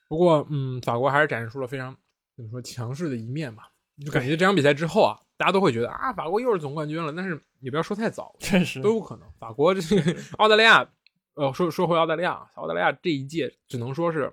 [0.09, 1.96] 不过，嗯，法国还是展示出了非常
[2.35, 3.70] 怎么说强势的一面吧。
[4.05, 7.12] 就感觉这场比赛之后啊，大家都会觉得啊，法国又是总冠军了。
[7.12, 9.28] 但是也不要说太早，确实都有可能。
[9.38, 10.88] 法国这个澳大利亚，
[11.35, 14.33] 呃，说说回澳大利亚，啊，澳大利亚这一届只能说是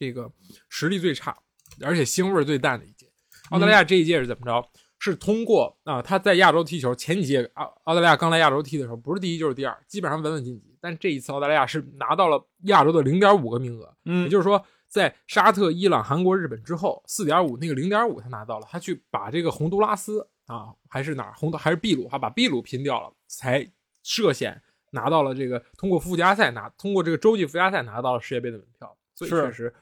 [0.00, 0.32] 这个
[0.70, 1.36] 实力最差，
[1.82, 3.06] 而且腥味儿最淡的一届。
[3.50, 4.66] 澳大利亚这一届是怎么着？
[4.98, 10.78] 是通过啊、他在亚洲踢球，前几届澳澳大利亚刚来亚洲踢的时候，不是第一就是第二，基本上稳稳晋级。
[10.80, 23.68] 但这一次澳大利亚是拿到了亚洲的零点五个名额，嗯也，就是说，在沙特、伊朗、韩国、日本之后，四点五那个零点五他拿到了，他去把这个洪都拉斯啊，还是哪儿洪都还是秘鲁，他把秘鲁拼掉了，才
[24.04, 29.74] 涉险拿到了这个通过附加赛拿通过这个洲际附加赛拿到了世界杯的门票，所以确实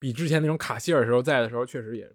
[0.00, 2.10] 比之前那种卡希尔时候在的时候确实也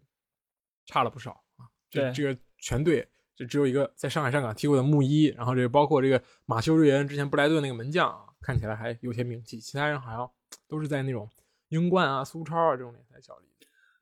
[0.87, 1.71] 差了不少啊。
[1.89, 10.29] 这对这个全队就只有一个在上海上港踢过的穆伊，然后这个包括这个马修瑞恩之前布莱顿那个门将啊，看起来还有些名气，其他人好像
[10.67, 11.29] 都是在那种
[11.69, 13.45] 英冠啊、苏超啊这种联赛效力。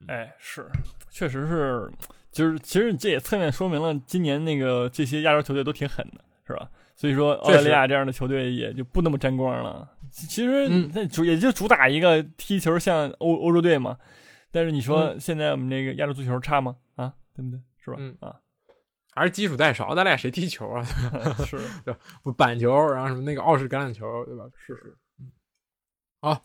[0.06, 0.68] 哎，是，
[1.10, 1.90] 确实是，
[2.30, 6.70] 就是其实这也侧面说明了今年那个这些亚洲球队都挺狠的，是吧？
[6.94, 9.88] 所以说澳大利亚这样的球队也就不那么沾光了。
[10.10, 13.98] 其其实嗯那主也就主打一个踢球像欧欧洲队嘛。
[14.50, 16.76] 但是你说现在我们这个亚洲足球差吗？
[16.96, 17.60] 啊，对不对？
[17.76, 17.96] 是吧？
[17.98, 18.34] 嗯啊，
[19.14, 20.82] 还是基础太少，澳大利亚谁踢球啊？
[21.44, 21.58] 是，
[22.22, 24.44] 不板球，然后什么那个澳式橄榄球，对吧？
[24.56, 25.30] 是是，嗯，
[26.20, 26.42] 好，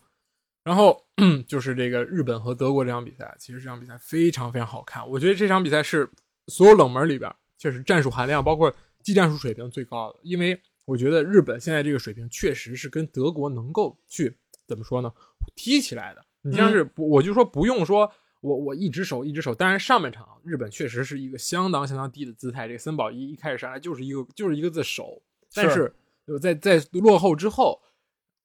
[0.64, 1.04] 然后
[1.48, 5.08] 就是这个日本和德国这场比赛，其实这场比赛非常非常好看。
[5.10, 6.10] 我觉得这场比赛是
[6.48, 15.12] 所有冷门里边，确实战术含量包括技战术水平最高的，因为我觉得日本现在这个水平确实是跟德国能够去怎么说呢，
[15.56, 16.26] 踢起来的。
[16.42, 18.12] 你像是不，我就说不用说。
[18.42, 22.68] 我我一只手一只手，当然上半场日本确实是一个相当相当低的姿态。
[22.68, 25.24] 这个森保一一开始上来就是一个就是一个字守，
[25.54, 25.96] 但是
[26.28, 27.82] 就在在落后之后，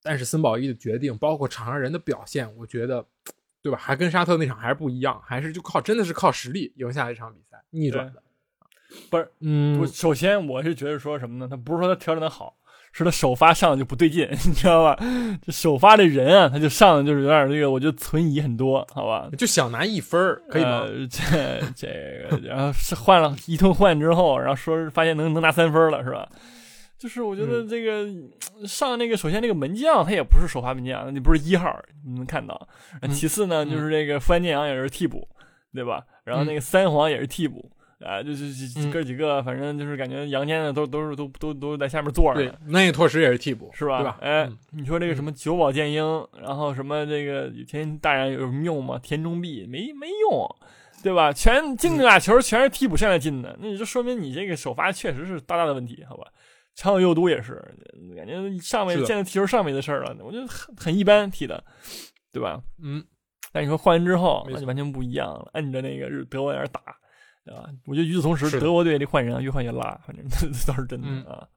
[0.01, 3.05] 但是森保一的决定，包括场上人的表现，我觉得，
[3.61, 3.77] 对吧？
[3.77, 8.21] 还跟沙特那场还是不一样，还是就靠真的是靠实力赢下一场比赛，逆转的。
[9.09, 11.47] 不是，嗯我，首先我是觉得说什么呢？
[11.47, 12.55] 他不是说他调整的好，
[12.91, 14.97] 是他首发上的就不对劲， 你知道吧？
[15.45, 19.29] 这首发的人啊，他就上的就是有点这个，我觉得存疑很多，好吧？
[19.37, 20.79] 就想拿一分儿，可以吗？
[20.79, 21.87] 呃、这这
[22.31, 26.27] 个，然后是换了一通换之后，然后说是发现能能拿三分了，是吧？
[26.99, 31.73] 就是我觉得嗯这个、上那个，首先这个门将他也不是首发门将，你不是一号，
[32.05, 32.67] 你能看到。
[33.01, 35.27] 嗯其次呢，嗯就是这个富安健洋也是替补，
[35.73, 36.03] 对吧？
[36.25, 37.71] 然后那个三皇也是替补。
[37.99, 43.97] 啊，就是哥几个，反正就是感觉杨坚的都都是都都都在下面坐着那也拓实也是替补，是吧？
[43.97, 44.17] 对吧？
[44.21, 48.97] 哎，嗯你说这个什么久保建英，然后什么这个田大然有什么用吗？
[49.03, 50.55] 田中碧没没用，
[51.03, 51.33] 对吧？
[51.33, 56.25] 全进这俩球全是替补上来进的，那你就说明你这个首发确实是大大的问题，好吧？
[56.75, 57.55] 长友佑都也是，
[58.15, 61.63] 感觉上位现在踢球上位的事儿了，我觉得很很一般踢的，
[62.31, 62.61] 对吧？
[62.81, 63.03] 嗯，
[63.51, 66.81] 但你说换人之后，那就完全不一样了，摁着那个日德国在那儿打，
[67.43, 67.69] 对吧？
[67.85, 71.47] 我觉得与此同时，德国队这换人啊越换越拉，反正这倒是真的、嗯啊。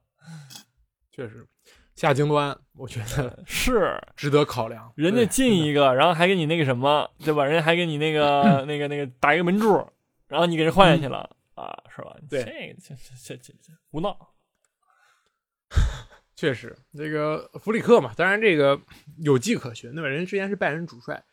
[1.11, 1.47] 确实，
[1.95, 4.91] 下京端我觉得是， 值得考量。
[4.95, 7.45] 人家进一个，然后还给你那个什么，对吧？
[7.45, 9.87] 人家还给你那个、 那个、那个打一个门柱，
[10.27, 12.13] 然后你给人换下去了、啊，是吧？
[12.19, 14.17] 嗯对这个这这这这胡闹。
[16.35, 18.79] 确实，这个弗里克嘛，当然这个
[19.19, 20.09] 有迹可循，对吧？
[20.09, 21.23] 人之前是拜仁主帅，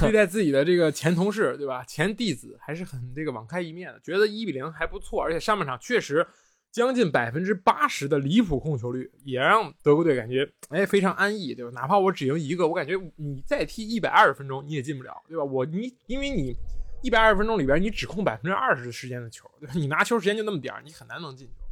[0.00, 1.82] 对待自己的这个前同事，对吧？
[1.84, 6.26] 前弟子还是很这个网开一面的，觉得一比零还不错，而且上半场确实
[6.70, 11.70] 将近百分之八十的离谱控球率，也让德国队感觉哎非常安逸，对吧？
[11.72, 15.44] 哪怕我只赢一个，我感觉你再踢一百二十分钟你也进不了，对吧？
[15.44, 16.54] 我你因为你
[17.02, 21.64] 一百二十分钟里边你只控百分之二十的时间的球，你拿球时间就那么点儿，你很难能进球，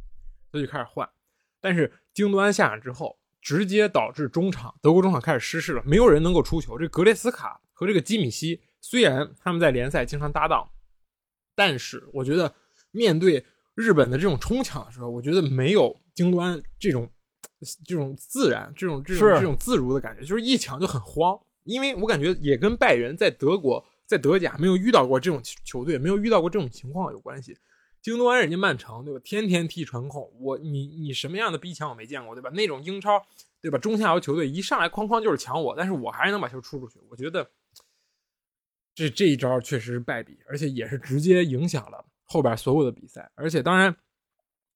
[0.51, 1.07] 所以就开始换。
[1.59, 6.77] 但是京多安下场之后，直接导致中场德国中场开始失势了，没有人能够出球。
[6.77, 10.69] 这格列斯卡和这个基米希虽然他们在联赛经常搭档，
[11.55, 12.53] 但是我觉得
[12.91, 17.09] 面对日本的这种冲抢的时候，我觉得没有京多安这种
[17.85, 21.39] 这种自然、这种这种这种自如的感觉，就是一抢就很慌。
[21.63, 27.57] 因为我感觉也跟拜仁在德国在德甲没有遇到过这种球队，没有遇到过这种情况有关系。
[28.01, 29.19] 京多安人家曼城对吧？
[29.23, 32.49] 天天踢传控，我你你什么样的逼抢我没见过对吧？
[32.51, 33.25] 那种英超
[33.61, 33.77] 对吧？
[33.77, 36.99] 中下游球队一上来哐哐就是抢我，但是我还是能把球出出去。
[37.09, 37.49] 我觉得
[38.95, 43.29] 这这一招确实是败笔，而且也是直接影响了后边所有的比赛。
[43.35, 43.95] 而且当然，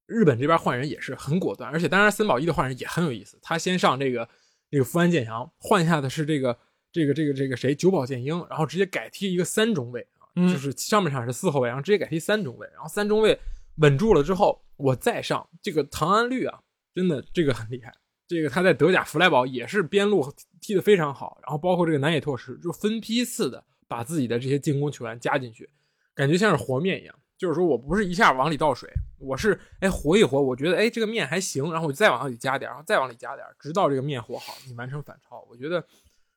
[0.08, 3.40] 日本这边换人也是很果断，而且当然森保一的换人也很有意思。
[3.42, 4.28] 他先上这个
[4.70, 6.60] 这个福安健洋，换下的是这个
[6.92, 10.08] 这个这个这个谁久保建英，然后直接改踢一个三中卫。
[10.36, 13.38] 就是上半场是四后卫，然后直接改踢三中卫，然后三中卫
[13.78, 16.60] 稳住了之后，我再上这个唐安绿啊，
[16.96, 17.94] 真的这个很厉害。
[18.28, 25.70] 这个他在德甲弗莱堡也是边路踢得非常好，然后包括这个南野拓实就分批次的把自己的这些进攻球员加进去，
[26.16, 27.14] 感觉像是和面一样。
[27.38, 35.46] 就是说我不是一下往里倒水，我是哎和一和，我觉得哎这个面还行，然后我再往里加点，然后再往里加点，直到这个面和好，你完成反超。
[35.50, 35.86] 我觉得。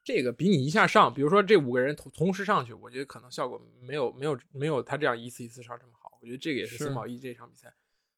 [0.04, 6.18] 这个比你一下上，比如说这五个人同同时上去，我觉得可能效果没有没有没有他这样一次一次上这么好。
[6.20, 7.72] 我觉得这个也是森保一这场比赛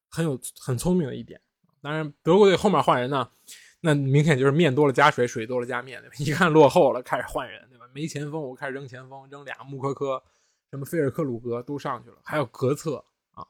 [0.09, 1.39] 很有很聪明的一点。
[1.81, 3.29] 当然，德国队后面换人呢，
[3.79, 6.15] 那明显就是面多了加水，水多了加面，对吧？
[6.19, 7.85] 一看落后了，开始换人，对吧？
[7.93, 10.21] 没前锋，我开始扔前锋，扔俩穆科科，
[10.69, 13.47] 什么菲尔克鲁格都上去了，还有格策啊，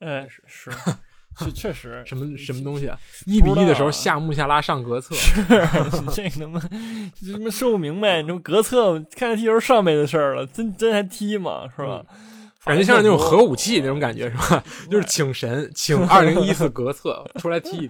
[0.00, 0.70] 哎是是。
[1.38, 2.98] 确确实， 什么什么东西啊？
[3.26, 5.42] 一比一的时候，下穆夏拉上格策，是
[6.14, 8.20] 这他妈这他妈说不明白。
[8.22, 11.62] 你说格策看着踢球上辈子事儿了，真真还踢吗？
[11.76, 12.02] 是吧？
[12.64, 14.62] 感觉像是那种核武器那种感觉，是吧？
[14.90, 17.88] 就是请神，请 二零一四格策出来踢。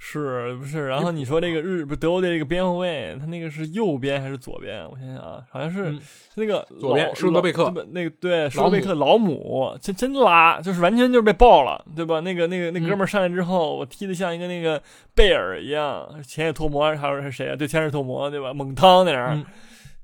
[0.00, 0.86] 是不是？
[0.86, 4.88] 然后你说这个日不德国队这个边后卫，他那个是右边还是左边？
[4.88, 5.92] 我想想啊，好像是
[6.36, 7.68] 那个左边，舒德贝克。
[7.90, 12.20] 那个对，舒德贝克老母，真真拉，就是完全就是被爆了，对吧？
[12.20, 14.80] 那个那个那哥们上来之后，我踢的像一个那个
[15.16, 17.56] 贝尔一样，前野拓磨还是谁啊？
[17.56, 18.54] 对，前野拓磨，对吧？
[18.54, 19.44] 猛汤那样，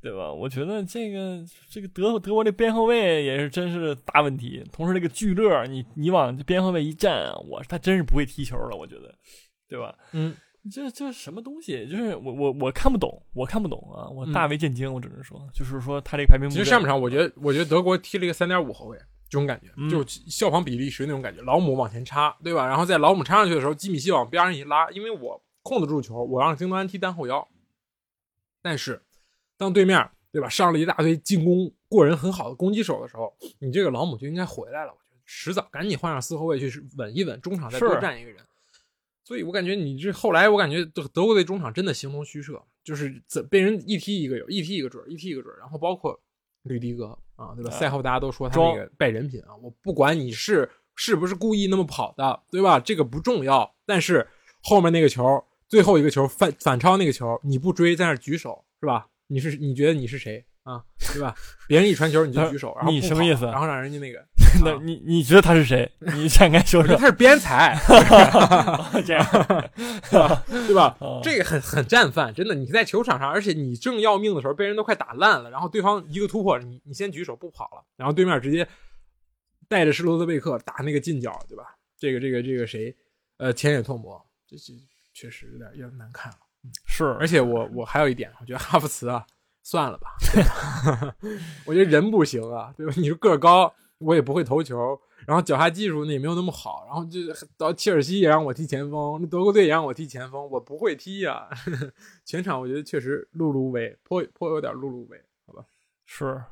[0.02, 0.30] 对吧？
[0.30, 1.38] 我觉得这个
[1.70, 4.64] 这个德德国这边后卫也是真是大问题。
[4.72, 9.14] 同时，这个聚乐，你你往边后卫一站，我他真是不会踢球了，我觉得。
[9.74, 9.96] 对吧？
[10.12, 10.34] 嗯，
[10.70, 11.86] 这这什么东西？
[11.88, 14.08] 就是我我我看不懂，我看不懂啊！
[14.08, 16.48] 我大为震惊，我只能说，就是说他这个排名。
[16.48, 18.96] 其实上半场，我觉得我觉得德国踢了一个三点五后卫，
[19.28, 22.66] 这种感觉，就效仿比利时那种感觉，老姆往前插，对吧？
[22.66, 27.46] 然后在老姆插上去的时候，基米希往边上一拉，因为我控得住球，我让京多安踢单后腰。
[28.62, 29.02] 但是
[29.58, 34.92] 当对面对吧上了一大堆进攻过人很好的攻击手的时候，你这个老姆就应该回来了。
[34.92, 38.42] 我觉得迟早赶紧换上四后卫去稳一稳，中场再多站一个人。
[39.24, 45.54] 所以我感觉你这后来，我感觉德德国队中场真的形同虚设，就是怎被人一踢一个有，一踢一个准，一踢一个准。
[45.58, 46.20] 然后包括
[46.64, 47.70] 吕迪格啊，对吧？
[47.70, 52.78] 赛后大家都说他那个败人品啊，我不管你是是不是故意那么跑的，对吧？
[52.78, 53.74] 这个不重要。
[53.86, 54.26] 但是
[54.62, 59.06] 后面那个球，最后一个球反反超那个球，你不追在那举手是吧？
[59.28, 60.44] 你是你觉得你是谁？
[60.64, 60.82] 啊，
[61.12, 61.34] 对吧？
[61.68, 63.44] 别人一传球你就举手， 然后你什么意思？
[63.46, 64.26] 然后让人家那个，
[64.62, 65.90] 那你你觉得他是谁？
[65.98, 66.96] 你展开说说。
[66.96, 67.76] 他是边裁，
[69.04, 69.26] 这样，
[70.66, 70.96] 对吧？
[71.22, 72.54] 这个很很战犯，真的。
[72.54, 78.66] 你在球场上，而且你正要命的时候，被人都快打烂了，然后对方一个突破，你你先举手不跑了，然后对面直接
[79.68, 81.64] 带着施罗德贝克打那个近角，对吧？
[81.98, 82.94] 这个这个这个谁？
[83.38, 84.72] 呃，前野拓磨，这这
[85.12, 86.38] 确实有点有点难看了。
[86.86, 89.24] 是，而且我我还有一点，我觉得哈弗茨啊。
[89.66, 90.10] 算了吧，
[91.64, 92.92] 我觉得人不行啊，对吧？
[92.98, 97.20] 你说个儿高，我也不会投球，然后脚下技术呢也没有那么好，然后就
[97.56, 101.48] 到切尔西也让我踢前锋，那德国队也让我踢前锋，我不会踢呀。
[102.24, 105.64] 全场我觉得确实碌碌无为，颇颇有点碌碌无为，好吧？
[106.04, 106.42] 是。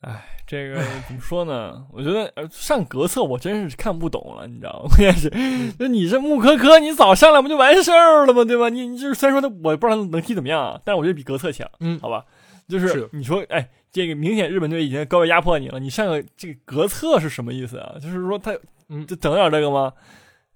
[0.00, 1.86] 哎，这个怎么说呢？
[1.92, 4.88] 我觉得呃，上格策我真是看不懂了，你知道吗？
[4.96, 5.30] 关键是，
[5.78, 8.42] 那你这穆科科，你早上来不就完事儿了吗？
[8.42, 8.70] 对吧？
[8.70, 12.24] 你你就是虽然说他，我不知道能踢怎么样啊，但是我觉得比格策强，嗯，好吧？
[12.70, 17.96] 就是你说，哎，这个明显日本队已经高位压迫你了，你上个这个隔策是什么意思啊？
[18.00, 18.56] 就是说他，
[18.88, 19.92] 嗯，就整点这个吗？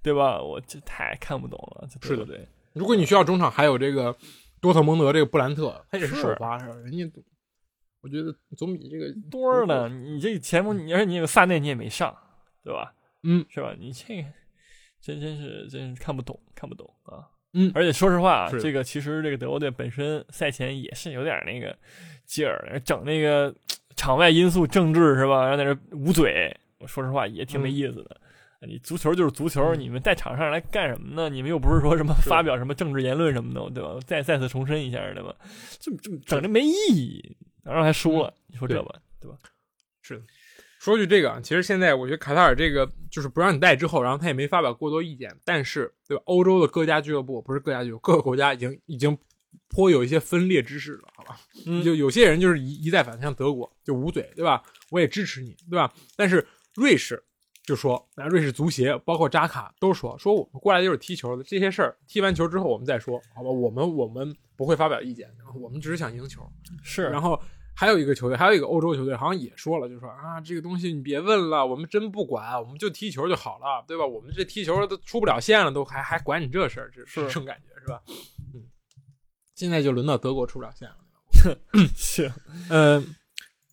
[0.03, 0.41] 对吧？
[0.41, 1.89] 我这太看不懂了。
[2.01, 2.47] 是的，对。
[2.73, 4.17] 如果你需要中场，还有这个
[4.61, 6.75] 多特蒙德这个布兰特，他也是首发是吧？
[6.77, 7.05] 人家。
[8.01, 9.89] 我觉得总比这个多呢。
[9.89, 12.15] 你这前锋，你而且你有萨内，你也没上，
[12.63, 12.93] 对吧？
[13.23, 13.75] 嗯，是吧？
[13.79, 14.29] 你这个
[15.01, 17.25] 真真是真是看不懂，看不懂啊。
[17.55, 21.77] 嗯，而且说实话，这个其实这个德国队本身赛前也是有点那个
[22.27, 23.55] 劲儿，整那个
[23.97, 25.43] 场外因素政治是吧？
[25.43, 28.21] 然后在这捂嘴，我说实话也挺没意思的。
[28.67, 31.29] 你足球就是足球，你们在场上来干什么呢？
[31.29, 34.01] 你们又不是说什么发表什么政治言论什么的，对吧？
[34.07, 35.35] 再再次重申一下，对吧？
[35.79, 37.37] 这这整这没意义。
[37.63, 39.37] 然后还输了，你说这吧，对吧？
[40.03, 40.23] 是的。
[40.85, 45.35] 说句这个，其实现在我觉得卡塔尔这个就是不让你带之后，然后他也没发表过多意见。
[45.43, 46.23] 但是，对吧？
[46.27, 49.17] 欧洲的各家俱乐部不是各家俱乐部，各个国家已经已经
[49.71, 51.41] 颇有一些分裂之势了，好吧？
[51.65, 54.63] 嗯就有些人就是一一再反，像德国就捂嘴，对吧？
[54.91, 55.91] 我也支持你，对吧？
[56.17, 57.25] 但是瑞士
[57.63, 63.49] 就说，那瑞士足协包括扎卡都说，说我们过来就是踢球的，这些事儿踢完球之后我们再说，好吧？
[63.49, 66.47] 我们我们不会发表意见，我们只是想赢球。
[66.83, 67.41] 是，然后
[67.77, 74.07] 还有一个球队，还有一个欧洲球队，好像也说了，就说啊，这个东西你别问了，我们真不管，我们就踢球就好了，对吧？
[74.07, 78.01] 我们这踢球都出不了线了，都还 还管你这事儿，这是这种感觉是吧？
[78.55, 78.63] 嗯，
[79.55, 80.97] 现在就轮到德国出不了线了。
[81.97, 82.33] 是，
[82.71, 83.03] 呃，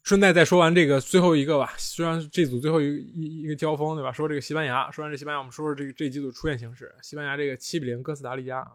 [0.03, 4.11] 顺带再说完这个最后一个吧，虽然这组最后一一一个交锋，对吧？
[4.11, 6.93] 说这个西班牙，说完这西班牙，我们说说这个这几组出现形式。
[7.03, 8.71] 西班牙这个七比零哥斯达黎加啊，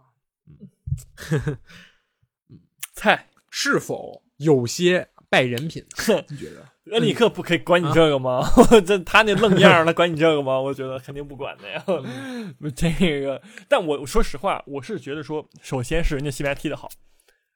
[2.94, 6.24] 菜，是否有些败人品呢？
[6.30, 6.64] 你觉得？
[6.92, 8.40] 恩里克不可以管你这个吗？
[8.86, 10.58] 这他那愣样儿，他管你这个吗？
[10.58, 11.82] 我觉得肯定不管的呀。
[12.74, 16.88] 这个，但我说实话，我是觉得说，首先是人家西班牙踢得好，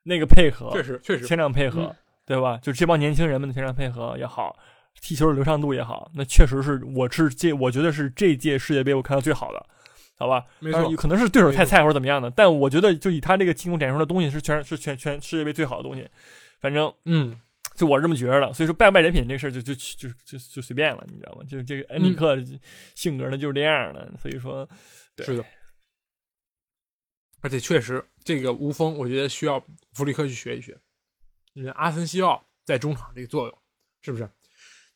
[0.03, 2.59] 那个配合，确实，确实，前场配合，嗯对吧？
[2.63, 4.57] 就这帮年轻人们的前场配合也好，
[5.01, 9.65] 踢球的流畅度也好，那确实是我是这，我觉得是这届世界杯我看到最好的，
[10.19, 10.45] 好吧？
[10.59, 16.07] 没错可能是对手太菜或者怎么样的，但我觉得就以他这个进攻展现出的东西是全是全全世界杯最好的东西，
[16.61, 17.37] 反正嗯，
[17.81, 18.53] 就我是这么觉着的。
[18.53, 21.43] 所以说败不败人品这个事儿就就就就就随便了，你知道吗？
[21.45, 22.37] 就是这个恩里克
[22.95, 24.69] 性格呢就是这样的，所以说
[25.17, 25.45] 对是的。
[27.41, 29.59] 而且确实，这个无锋，我觉得需要
[29.95, 30.79] 弗里克去学一学。
[31.55, 33.59] 你看阿森西奥在中场这个作用，
[34.03, 34.29] 是不是？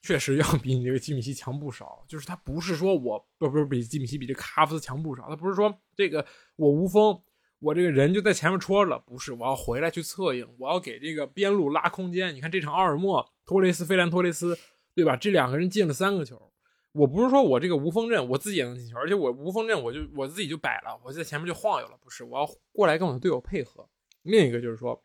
[0.03, 2.05] 确实要比你这个基米希强不少。
[2.07, 7.19] 就是他不是说我不不是比基米希比这个哈弗斯强不少，他不是说这个我无锋，
[7.65, 12.35] 我这个人就在前面戳着了，不是，我要回来去策应，我要给这个边路拉空间。
[12.35, 14.55] 你看这场奥尔莫、托雷斯、费兰托雷斯，
[14.95, 15.17] 对吧？
[15.17, 16.53] 这两个人进了三个球。
[16.93, 23.89] 我不是说我这个无锋阵我自己也能进球，而且我无锋阵我就我自己就摆了，我在前面就晃悠了，不是，我要过来跟我的队友配合。
[24.25, 25.01] 另一个就是说，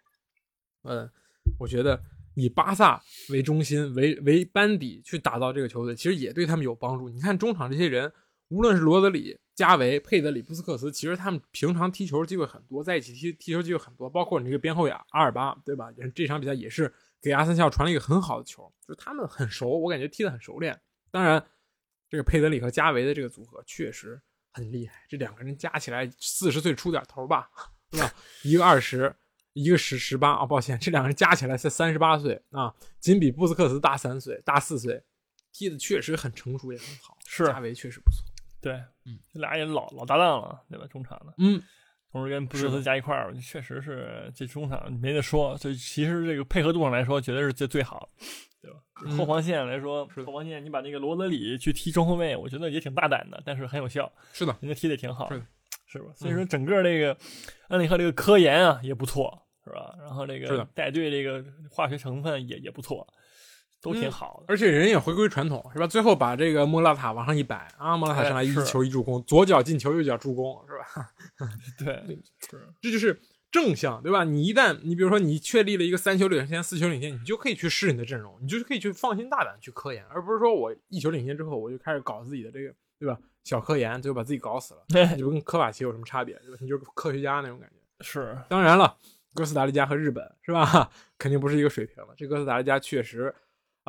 [0.84, 1.10] 嗯，
[1.58, 1.98] 我觉得
[2.36, 7.08] 以巴萨为中心为为班底去打造这个球队，其实也对他们有帮助。
[7.08, 8.12] 你看中场这些人，
[8.50, 15.90] 无论是罗德里、加维、佩德里、布斯克斯，其实他们平常踢球机会很多，在一起踢踢球机会很多，包括你这个边后卫阿尔巴，对吧？
[16.16, 20.80] 这场比赛也是给阿森西奥传了一个很好的球，就是他们很熟，我感觉踢得很熟练。
[21.12, 21.46] 当然。
[22.12, 24.20] 这个佩德里和加维的这个组合确实
[24.52, 27.52] 很厉害，这两个人加起来四十岁出点头吧，
[27.92, 28.12] 对吧？
[28.42, 29.16] 一个二十，
[29.54, 35.04] 一个十十八啊，抱歉，这两个人加起来才三十八岁啊，仅比布斯克斯大三岁，大四岁，
[35.54, 37.16] 踢的确实很成熟，也很好。
[37.28, 38.26] 是加维确实不错，
[38.62, 38.74] 对，
[39.06, 40.86] 嗯，这俩也老老搭档了，对吧？
[40.88, 41.62] 中场的，嗯，
[42.12, 45.58] 同时跟布斯克茨加一块儿，确实是这中场没得说。
[45.60, 48.26] 这其实这个配合度上来说，绝对是最最好的。
[48.62, 48.78] 对吧？
[49.06, 54.12] 嗯后防线来说，后防线你把那个罗德里去踢中后卫，我觉得也挺大胆的，但是很有效。
[54.34, 55.42] 是的，人家踢的挺好，是
[55.88, 56.12] 是吧？
[56.14, 57.16] 所以说整个这个
[57.70, 59.96] 安里克这个科研啊也不错，是吧？
[60.00, 61.42] 然后这个带队这个
[61.72, 63.08] 化学成分也也不错，
[63.82, 64.46] 都挺好的。
[64.48, 65.88] 而且人也回归传统，是吧？
[65.88, 71.10] 最后把这个莫拉塔往上一摆啊，莫拉塔上来一球一助攻，左脚进球，右脚助攻，是吧？
[71.80, 73.20] 对，是这就是
[73.52, 74.24] 正向，对吧？
[74.24, 83.18] 你一旦你比如说你确立了一个三球领先、四球领先，你就可以去试你的阵容，你就可以去放心大胆去科研，而不是说我一球领先之后我就开始搞自己的这个，对吧？
[83.46, 84.82] 小科研，最后把自己搞死了，
[85.16, 86.58] 你就跟科瓦奇有什么差别，对吧？
[86.60, 87.76] 你就是科学家那种感觉。
[88.02, 88.96] 是，当然了，
[89.34, 90.92] 哥斯达黎加和日本是吧？
[91.18, 92.10] 肯定不是一个水平了。
[92.16, 93.34] 这哥斯达黎加确实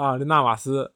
[0.01, 0.91] 啊，这纳瓦斯，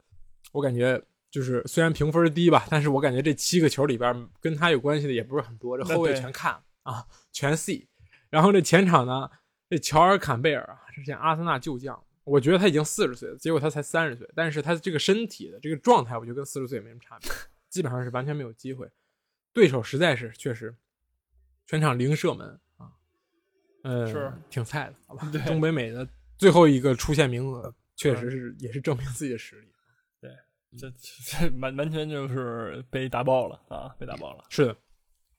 [0.52, 7.86] 我感觉就是虽然评分低吧，但是我感觉这七个球里边跟他有关系的也不是很多，这后卫全看啊，全 C。
[8.30, 9.30] 然后这前场呢，
[9.68, 17.30] 这乔尔坎贝尔啊，之前阿森纳旧将，我觉得他已经四十岁了，结果他才三十岁，但是他这个身体的这个状态，我觉得跟四十岁也没什么差别，
[17.68, 18.90] 基本上是完全没有机会。
[19.52, 20.74] 对手实在是确实
[21.66, 22.90] 全场零射门啊，
[23.82, 25.28] 呃，是挺菜的，好吧？
[25.30, 26.08] 对中北美的
[26.38, 29.68] 最后一个出线名额，确实是也是证明自己的实力。
[30.20, 30.30] 对
[30.76, 34.44] 这这完完全就是被打爆了啊，被打爆了。
[34.50, 34.76] 是的，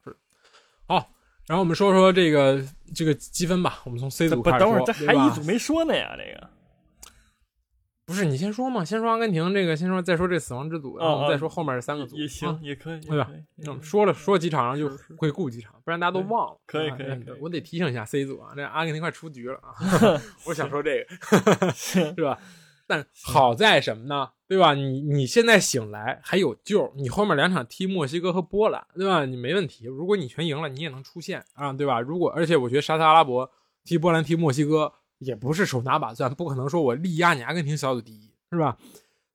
[0.04, 0.18] 是的。
[0.88, 1.14] 好，
[1.48, 2.64] 然后我们说说这个
[2.96, 3.82] 这个积分吧。
[3.86, 6.50] 我们从 C 组不，开始说，等会儿这还一组没说呢呀，这个
[8.06, 8.86] 不是你先说嘛？
[8.86, 12.16] 先说阿根廷这个，先说再说这死亡之组，然后我们再说后面这三个组。
[12.16, 16.58] 也行啊，也可以，对吧也可以嗯，说了说几场，然后就会顾几场，不然大家都忘了。
[16.68, 19.74] 可以可以我得提醒一下 C 组啊，这阿根廷快出局了啊！
[20.46, 22.38] 我想说这个，是吧？
[22.88, 24.30] 但好在什么呢？
[24.48, 24.76] 对吧？
[24.76, 29.26] 你你现在醒来还有救，你后面两场踢墨西哥和波兰，对吧？
[29.26, 29.86] 你没问题。
[29.86, 32.00] 如果你全赢了，你也能出线啊，对吧？
[32.00, 33.50] 如果而且我觉得沙特阿拉伯
[33.84, 38.78] 踢波兰、踢墨西哥也不是手拿把攥，不可能说我力压你阿根廷小组第一，是吧？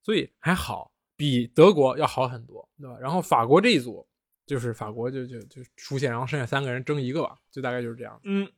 [0.03, 2.97] 所以还好，比德国要好很多，对吧？
[3.01, 4.07] 然后法国这一组
[4.47, 8.21] 就是法国就就就出线，然后剩下三个人争一个吧，就大概就是这样。
[8.25, 8.49] 嗯，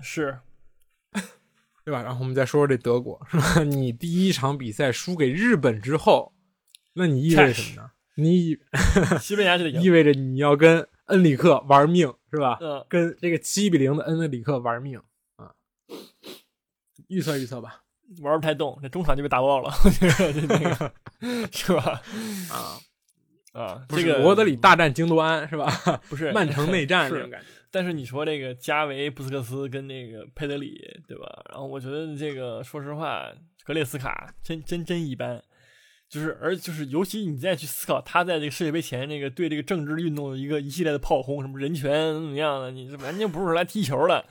[0.00, 0.38] 是
[1.84, 2.02] 对吧？
[2.02, 3.62] 然后我们再说说这德国，是吧？
[3.64, 6.32] 你第一场比赛输给日本之后，
[6.94, 7.90] 那你意味着什么呢？
[8.16, 8.58] 你以
[9.20, 12.58] 西班牙就意味着你要跟恩里克玩命，是吧？
[12.60, 14.98] 嗯，跟这个七比零的恩里克玩命
[15.36, 15.52] 啊！
[17.08, 17.82] 预测预测吧，
[18.22, 20.92] 玩不太动，那中场就被打爆了， 我觉得这那个
[21.52, 22.02] 是吧？
[22.50, 22.78] 啊，
[23.52, 25.66] 啊，这个罗德里大战京多安是吧？
[26.08, 27.46] 不是 曼城内战是这种感觉。
[27.70, 31.26] 但是你说这个加维、布斯克斯跟那个佩德里，对吧？
[31.50, 33.30] 然后我觉得这个说实话，
[33.64, 35.42] 格列斯卡真真真一般。
[36.08, 44.24] 就是，而就是，尤其你再去思考他在这个世界杯前那个对这个政治运动的一个一系列的炮轰，什么人权怎么样的，你这完全不是来踢球的，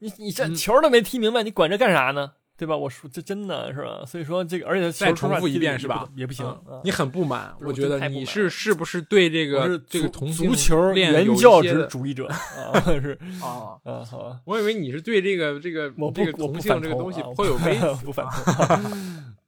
[0.00, 2.32] 你你这嗯球都没踢明白，你管这干啥呢？
[2.58, 2.74] 对吧？
[2.74, 4.02] 我说这真的是吧？
[4.06, 6.58] 所以说这个，而且再重复一遍是吧也不行。
[6.82, 13.76] 你很不满，我觉得你是是不是对这个这个足同性足球原教旨主义者 啊，是啊？
[13.84, 14.40] 啊，好吧。
[14.46, 18.54] 我以为你是对这个这个我不这个同我不反性这个东西颇有微 词不反 同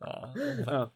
[0.00, 0.28] 啊，
[0.66, 0.90] 嗯，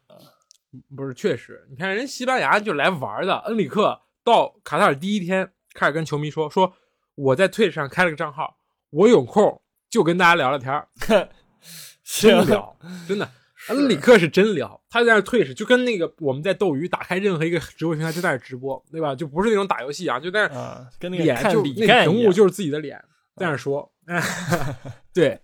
[0.95, 6.73] 不是，确实，你看人西班牙就来玩的，恩里克到卡塔尔第一天开始跟球迷说说
[7.15, 8.57] 我在 Twitch 上开了个账号，
[8.93, 10.87] 我有空就跟大家聊聊天儿，
[12.03, 12.77] 真聊，
[13.07, 13.27] 真的。
[13.69, 19.15] 恩里克是真聊，他在那儿 Twitch 就跟那个我们在斗鱼打开任何一个直播平台就在那儿直播，对吧？
[19.15, 22.97] 就不是那种打游戏啊，就在那跟那个脸就看比那屏幕干一样就是自己的脸，
[23.37, 23.89] 在那儿说，
[25.13, 25.39] 对，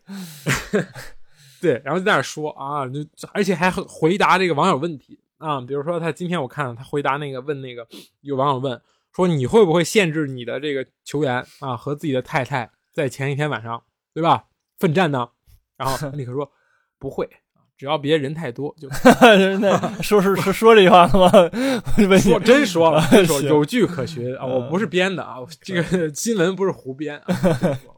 [1.62, 3.00] 对，然后在那儿说啊，就
[3.32, 7.88] 而且还回答这个网友问题啊，比如说他今天我看了他回答那个问那个
[8.22, 8.80] 有网友问
[9.16, 13.84] 说你会不会限制你的这个球员啊和自己的太太在前一天晚上
[14.14, 14.46] 对吧
[14.78, 15.30] 奋战呢？
[15.78, 16.52] 然后恩里克说
[16.98, 17.30] 不会。
[17.78, 18.90] 只要别人太多就
[19.62, 21.32] 那说是是说这句话了吗？
[22.34, 24.44] 我真说了， 说有据可循啊！
[24.44, 27.26] 嗯我不是编的啊，这个新闻不是胡编啊。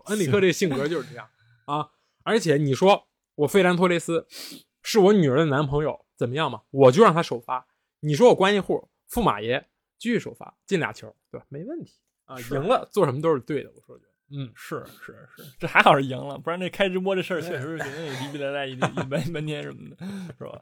[0.06, 1.28] 恩里克这个性格就是这样
[1.66, 1.90] 啊！
[2.24, 4.28] 而且你说我费兰托雷斯
[4.84, 6.62] 是我女儿的男朋友，怎么样嘛？
[6.70, 7.66] 我就让他首发。
[8.02, 9.68] 你说我关系户驸马爷
[9.98, 11.46] 继续首发，进俩球，对吧？
[11.50, 12.40] 没问题啊！
[12.40, 19.98] 赢了做什么都是对的，我说觉得，嗯，是是是，这还好是赢了，不然这开直播这事儿确实是肯定也逼逼赖赖一 一半半天什么的，
[20.38, 20.62] 是吧？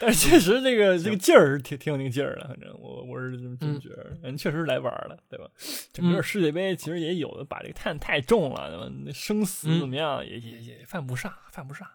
[0.00, 5.46] 但是确实这个这个劲儿是挺挺有那个劲儿的，反正我我是这么这么觉得，人确实是来玩儿的，对吧？
[5.92, 8.92] 整个嗯世界杯其实也有的把这个碳太重了，对吧？
[9.04, 11.86] 那生死嗯怎么样也也也犯不上，犯不上。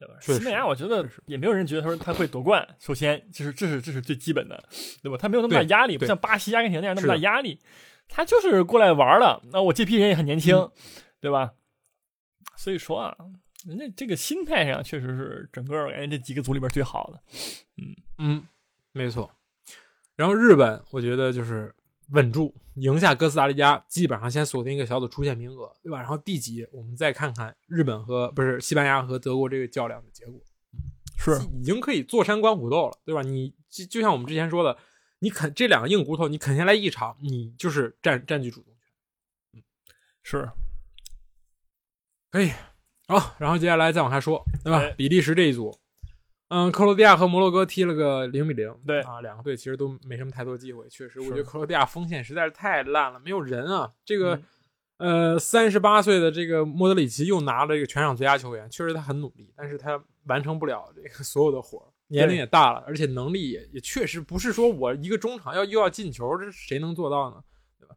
[0.00, 0.14] 对吧？
[0.20, 2.64] 西班牙，我觉得也没有人觉得他说他会夺冠。
[2.78, 4.62] 首先，这是这是这是最基本的，
[5.02, 5.18] 对吧？
[5.20, 7.58] 他没有那么大压力，不像巴西、阿根廷那样那么大压力。
[8.08, 9.40] 他就是过来玩的。
[9.52, 10.70] 那我这批人也很年轻，嗯
[11.20, 11.52] 对吧？
[12.56, 13.16] 所以说啊，
[13.66, 17.22] 人家这个心态上确实是整个感觉这几个组里边最好的。
[17.76, 18.46] 嗯嗯，
[18.92, 19.30] 没错。
[20.16, 21.74] 然后日本，我觉得就是
[22.10, 25.98] 稳住，赢下哥斯达黎加，基本上先锁定一个小组出线名额，对吧？
[25.98, 30.40] 然后第几，我们再看看日本和不是西班牙和德国这个较量的结果，
[31.16, 33.22] 是已经可以坐山观虎斗了，对吧？
[33.22, 34.76] 你就就像我们之前说的，
[35.20, 38.72] 你啃这两个硬骨头，你啃下来一场，你就是占占据主动
[39.52, 39.62] 权。
[40.22, 40.50] 是，
[42.30, 42.50] 可以，
[43.06, 44.78] 好，然后接下来再往下说，对吧？
[44.78, 45.78] 哎比利时这一组，
[46.48, 53.92] 嗯，克罗地亚和摩洛哥踢了个零比零，对啊，两个队其实都没什么太多机会，确实，我觉得克罗地亚锋线实在是太烂了，没有人啊。
[54.04, 54.36] 这个，
[54.98, 67.36] 嗯呃，三十八岁的这个莫德里奇又拿了这个全场最佳球员，确实他很努力，但是他完成不了这个所有的活儿，年龄也大了，而且能力也也确实不是说我一个中场要又要进球，这谁能做到呢？
[67.78, 67.94] 对吧？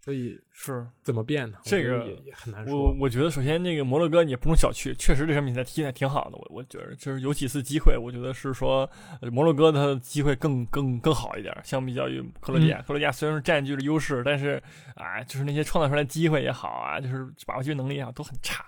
[0.00, 1.58] 所以是怎么变呢？
[1.62, 2.78] 这个也也很难我说。
[2.78, 6.36] 我我觉得首先那个摩洛哥你也不能小觑，确实这场比赛踢的挺好的。
[6.36, 8.90] 我我觉得就是有几次机会，我觉得是说
[9.22, 12.78] 呃摩洛哥他的机会更更更好一点，相比较于克罗地亚。
[12.82, 14.62] 克罗地亚虽然是占据了优势，但是
[14.96, 18.64] 啊，就是那些创造出来机会也好啊，就是把握机会能力也好，都很差。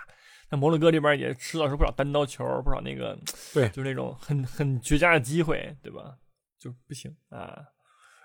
[0.51, 3.19] 那摩洛哥这边也吃到是不少单刀球，不少那个
[3.53, 6.17] 对就是那种很很绝佳的机会，对吧？
[6.59, 7.65] 就不行啊。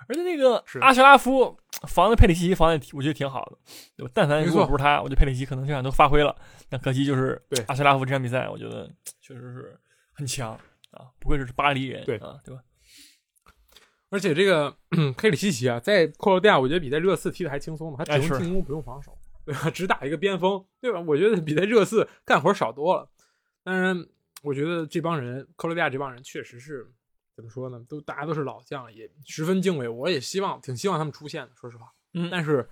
[0.07, 1.55] 而且那个阿什拉夫
[1.87, 3.57] 防的佩里西奇防的，我觉得挺好的。
[3.95, 6.35] 对吧但凡如果不是他，我觉得佩里西奇可能这场都发挥了。
[6.69, 8.89] 但可惜就是对阿什拉夫这场比赛，我觉得
[9.21, 9.79] 确实是
[10.13, 10.53] 很强
[10.91, 12.61] 啊，不愧是巴黎人，对啊，对吧？
[14.09, 14.75] 而且这个
[15.15, 19.15] 佩里西奇啊，在克罗地亚，我觉得比在热刺踢的还轻松呢，他只用进攻不用防守，
[19.51, 19.69] 对吧？
[19.71, 20.99] 只打一个边锋，对吧？
[21.01, 23.09] 我觉得比在热刺干活少多了。
[23.63, 24.07] 当然，
[24.41, 26.89] 我觉得这帮人，克罗地亚这帮人确实是
[27.35, 27.83] 怎么说呢？
[27.89, 29.89] 都大家都是老将，也十分敬畏。
[29.89, 31.91] 我也希望，挺希望他们出现的，说实话。
[32.13, 32.67] 嗯但是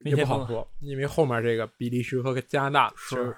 [0.00, 3.36] 也不好说，因为后面这个比利时和加拿大是，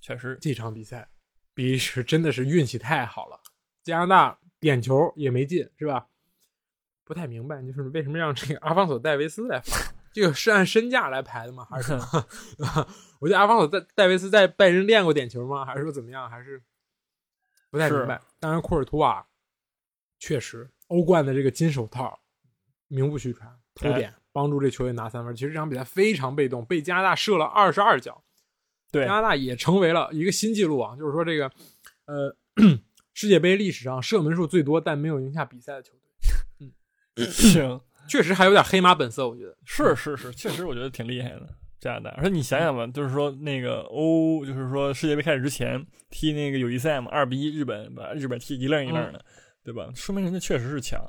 [0.00, 1.08] 确实这场比赛，
[1.54, 3.40] 比利时真的是运气太好了，
[3.84, 6.06] 加拿大点球也没进，是吧？
[7.04, 9.94] 不太明白，就是为什么让这个阿方索戴维斯来罚？
[10.16, 11.66] 这个是按身价来排的吗？
[11.68, 12.26] 还是什么？
[13.20, 15.62] 我觉得阿方索戴戴维斯在拜仁练过点球吗？
[15.62, 16.30] 还是说怎么样？
[16.30, 16.62] 还是
[17.70, 18.18] 不太明白。
[18.40, 19.26] 当然，库尔图瓦
[20.18, 22.18] 确实欧冠的这个金手套
[22.88, 25.36] 名不虚传，突点帮助这球队拿三分。
[25.36, 28.24] 其实这场比赛非常被动，被加拿大射了二十二脚。
[28.90, 30.96] 对，加拿大也成为了一个新纪录啊！
[30.96, 31.52] 就是说这个
[32.06, 32.34] 呃，
[33.12, 36.72] 世界杯历史上射门数最多但没有赢下比赛的球队。
[37.16, 41.48] 嗯，行，确实还有点黑马本色，我觉得是是是，确实我觉得挺厉害的。
[41.78, 49.24] 加拿大，而且你想想吧，就是说那个欧，就是说世界杯开始之前踢那个友谊赛嘛，二比一日本把日本踢一愣一愣的，
[49.62, 49.88] 对吧？
[49.94, 51.00] 说明人家确实是强。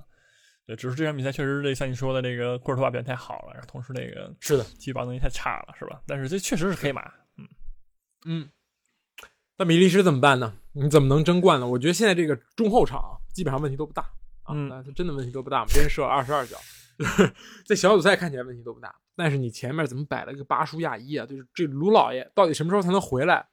[0.66, 6.02] 对，只是这场比赛确实这像你说的这个库尔图瓦表现太好了，然后同时那个是的踢防能力太差了，是吧？
[6.06, 7.02] 但是这确实是黑马，
[7.38, 7.48] 嗯
[8.26, 8.50] 嗯。
[9.58, 10.54] 那比利时怎么办呢？
[10.74, 11.66] 你怎么能争冠呢？
[11.66, 13.02] 我觉得现在这个中后场
[13.34, 14.04] 基本上问题都不大
[14.44, 16.58] 啊，那真的问题都不大，别人射了二十二脚，
[17.66, 18.96] 在小组赛看起来问题都不大。
[19.16, 21.26] 但是你前面怎么摆了个巴舒亚伊啊？
[21.26, 23.48] 就是这卢老爷到底什么时候才能回来？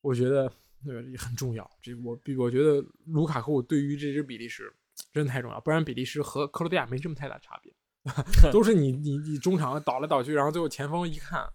[0.00, 0.50] 我觉得
[0.84, 1.70] 那个很重要。
[1.80, 4.72] 这我我觉得卢卡库对于这支比利时
[5.12, 7.72] 真的太重要，不然比利时和克罗地亚没什么太大差别，
[8.50, 11.46] 都是你你你中场倒来倒去，然后最后前锋一看，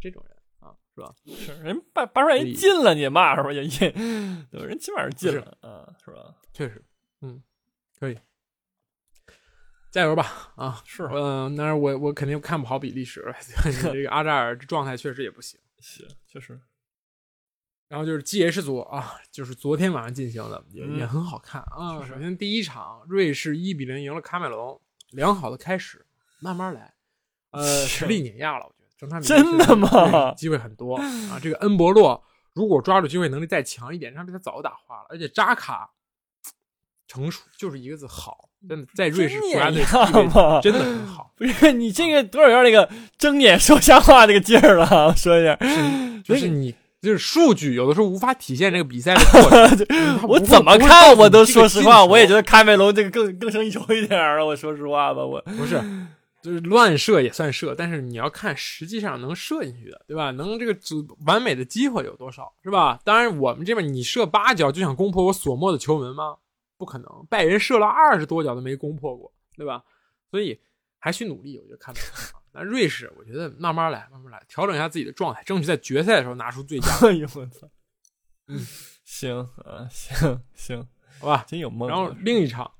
[0.00, 1.14] 这种人啊，是吧？
[1.24, 3.52] 是人巴巴舒亚伊进了，你骂是吧？
[3.52, 3.90] 也也，
[4.66, 6.34] 人基本上进了啊，是吧？
[6.52, 6.84] 确实，
[7.22, 7.40] 嗯，
[7.98, 8.18] 可以。
[9.90, 10.52] 加油吧！
[10.56, 13.34] 啊，是，嗯，但是我我肯定看不好比利时，
[13.82, 16.60] 这个阿扎尔状态确实也不行，行，确实。
[17.88, 22.04] 然后就是 G H 组啊，就是昨天晚上进行的，也也很好看啊。
[22.06, 24.78] 首先第一场，瑞士一比零赢了喀麦隆，
[25.12, 26.04] 良好的开始，
[26.38, 26.94] 慢慢来。
[27.52, 30.34] 呃， 实力碾压了，我觉得整场比赛真的吗？
[30.36, 31.40] 机会很多啊。
[31.40, 32.22] 这个恩博洛
[32.52, 35.06] 如果抓住机会能力再强一点，这场比赛早打花了。
[35.08, 35.90] 而且扎卡
[37.06, 38.47] 成熟就是一个字好。
[38.66, 39.84] 真的在瑞士国家队
[40.62, 42.88] 真的很好， 不是你这个多少有点那个
[43.18, 45.56] 睁眼说瞎话那个劲儿了，说一下，
[46.24, 49.86] 就是你就是数据有的时候无法体现这个比赛的过程。
[50.26, 54.44] 我怎么看我都说实话，我也觉得喀麦隆这个更更胜一筹一点了。
[54.44, 55.80] 我说实话吧，我不是
[56.42, 60.30] 就是乱射也算射，但是你要看实际上能射进去的，对吧？
[60.32, 62.98] 能这个组完美的机会有多少，是吧？
[63.04, 66.34] 当然我们这边你射八脚就想攻破我索莫的球门吗？
[66.78, 69.82] 不可能，拜仁射了二十多脚都没攻破过，对吧？
[70.30, 70.58] 所以
[70.98, 71.92] 还需努力，我觉得看。
[72.52, 76.88] 那瑞士，我觉得慢慢来，慢慢来，调整一下自己的状态，争取在决赛的时候拿出最佳。
[77.06, 77.68] 哎呦我操！
[78.46, 78.58] 嗯，
[79.04, 80.88] 行啊，行行，
[81.20, 81.88] 好吧，真有梦。
[81.88, 82.70] 然后另一场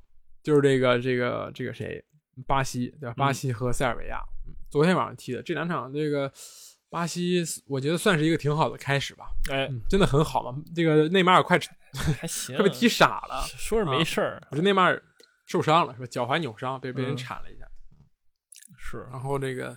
[0.43, 2.03] 就是这个这个这个谁，
[2.47, 3.15] 巴西对吧？
[3.17, 4.23] 巴西和塞尔维亚，
[4.71, 6.33] 昨天晚上踢的这两场，这个
[6.89, 9.27] 巴西我觉得算是一个挺好的开始吧。
[9.51, 10.63] 哎，真的很好嘛。
[10.75, 11.59] 这个内马尔快。
[12.21, 13.45] 还行，他被踢傻了。
[13.57, 15.03] 说是没事儿，我说内马尔
[15.47, 16.07] 受伤了，是吧？
[16.07, 17.67] 脚踝扭伤，被被人铲了一下。
[18.77, 19.77] 是，然后这个，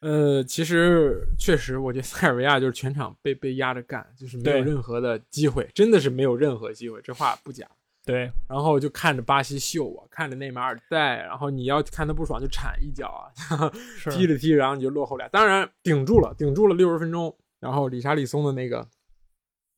[0.00, 7.68] 呃，其实确实，我觉得塞尔维亚就是全场被被压着干，就是没有任何的机会，真的是没有任何机会，这话不假。
[8.04, 13.26] 对，然后就看着巴西秀啊，看着内马尔带，然后你要看他不爽就铲一脚啊，
[14.10, 15.26] 踢着踢着，然后你就落后俩。
[15.28, 18.88] 当然顶住了，顶住了六十分钟，然后里查利松的那个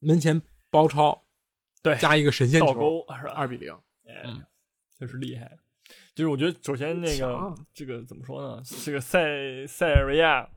[0.00, 0.40] 门前
[0.70, 1.24] 包抄。
[1.82, 3.32] 对，加一个神仙球，是吧？
[3.32, 3.72] 二比零，
[4.24, 4.42] 嗯，
[4.98, 5.50] 就是厉害。
[6.14, 8.62] 就是我觉得，首先那个这个怎么说呢？
[8.84, 10.48] 这个塞塞尔维亚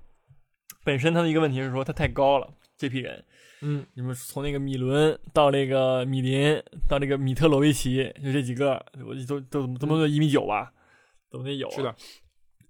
[0.84, 3.24] 本身他的一个问题是说他太高了，这批人，
[3.62, 10.74] 嗯，你们从那个米伦到那个米林到那个米特罗维奇，就这几个，我都都怎么都一米九吧，
[11.30, 11.70] 都得有。
[11.70, 11.96] 是的。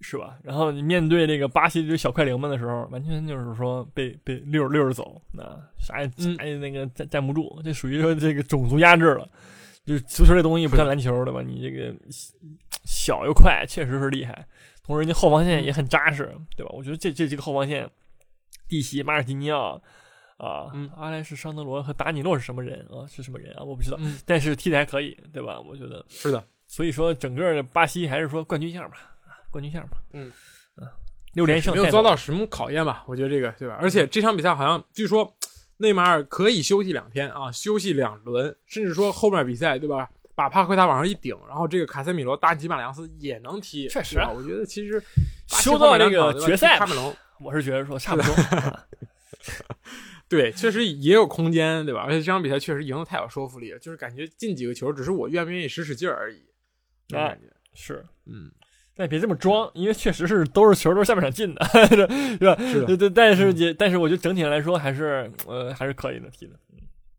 [0.01, 0.37] 是吧？
[0.43, 5.43] 然后你面对这个巴西这小快灵们的时候，完全就是说被被溜溜着走，那
[5.79, 9.29] 啥也啥也那个站站不住，这属于说这个种族压制了。
[9.83, 11.41] 就是足球这东西不像篮球对吧？
[11.41, 11.91] 你这个
[12.83, 14.45] 小又快，确实是厉害。
[14.83, 16.71] 同时，人家后防线也很扎实，对吧？
[16.73, 17.89] 我觉得这这几个后防线，
[18.67, 19.81] 蒂西、马尔蒂尼奥
[20.37, 23.05] 啊，阿莱什、桑德罗和达尼洛是什么人啊？
[23.07, 23.63] 是什么人啊？
[23.63, 25.59] 我不知道，但是踢的还可以，对吧？
[25.59, 26.43] 我觉得是的。
[26.67, 29.10] 所以说，整个的巴西还是说冠军相吧。
[29.51, 30.31] 冠军项嘛，嗯
[30.77, 30.87] 嗯，
[31.33, 33.03] 六连胜没有遭到什么考验吧？
[33.07, 33.77] 我觉得这个对吧？
[33.79, 35.31] 而且这场比赛好像据说
[35.77, 40.09] 内马尔可以休息两天啊，休息两轮，甚至说后面比赛对吧？
[40.33, 43.87] 把帕奎塔往上一顶，然后这个卡塞米罗、大吉马良斯也能踢。
[43.89, 45.03] 确实，我觉得其实
[45.45, 48.33] 修到那个决赛，卡梅隆，我是觉得说差不多。
[50.29, 52.01] 对，确实也有空间，对吧？
[52.01, 56.41] 而且这场比赛确实赢得太有说服力了，就是感觉进几个球，只是我愿不愿意使使劲儿而已。
[57.09, 58.49] 感觉是，嗯。
[58.95, 62.55] 但别这么装，因为确实是都是球都是下半场进的， 是吧？
[62.59, 66.53] 是对对，但是也但是我觉得整体上来说还是呃还是可以的踢的，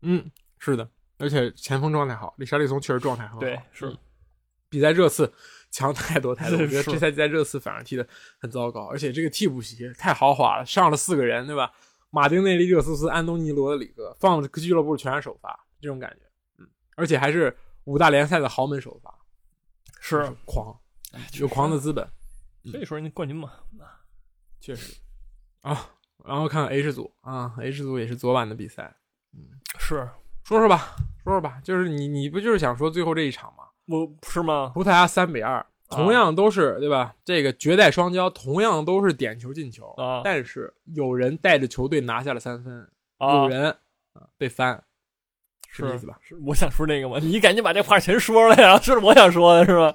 [0.01, 0.23] 嗯，
[0.59, 3.39] 是的，而且前锋状态好，里沙利松确实状态很好。
[3.39, 3.93] 对，是
[4.69, 5.31] 比在热刺，
[5.71, 6.57] 强太多太多。
[6.59, 8.07] 我觉得这赛季在热刺反而踢的
[8.39, 11.71] 很糟糕，而且这个替补席太豪华了，上了四个人，对吧？
[12.09, 16.25] 马丁内利、热苏斯、安东尼、罗德里戈，放俱乐部全是首发，这种感觉，
[16.59, 17.55] 嗯，而且还是
[17.85, 19.11] 五大联赛的豪门首发，
[19.99, 20.79] 是狂，
[21.39, 22.07] 有狂的资本，
[22.65, 23.51] 所以说人家冠军嘛，
[24.59, 24.95] 确实
[25.61, 25.89] 啊。
[26.25, 28.95] 然后看看 H 组啊，H 组也是昨晚的比赛，
[29.33, 30.09] 嗯，是
[30.45, 33.65] 说说吧，说说吧，就是你你不就是想说最后这一场吗？
[33.87, 34.71] 我是吗？
[34.73, 37.13] 葡萄牙三比二，同样都是、对吧？
[37.25, 43.75] 这个绝代双骄，同样都是点球进球，啊但是有人带着球队拿下了三分，啊有，人
[44.13, 44.81] 啊被翻，
[45.75, 46.17] 是这意思吧？
[46.21, 47.17] 是我想说那个吗？
[47.19, 48.77] 你赶紧把这话全说了呀！
[48.81, 49.93] 这是我想说的，是吧？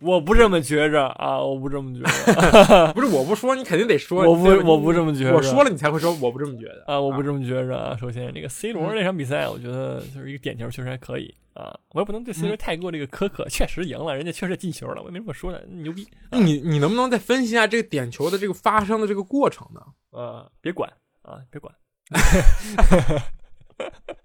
[0.00, 4.28] 我不这么觉着啊，我不这么觉着， 不是我不说，你肯定得说。
[4.28, 5.34] 我不我不这么觉着。
[5.34, 7.96] 我说了你才会说我不这么觉得啊，我不这么觉着啊。
[7.98, 11.72] 首先，那个 C 罗嗯那场比赛，我觉得就是一个点球，确实还可以啊。
[11.92, 19.80] 我也不能对 C 罗嗯太过这个苛刻，确实赢了，人家确实进球了，我也没什么说的，牛逼那你你能不能再分析一下这个点球的这个发生的这个过程呢？
[20.10, 20.50] 呃！
[20.60, 20.90] 别管
[21.22, 21.72] 啊，别管。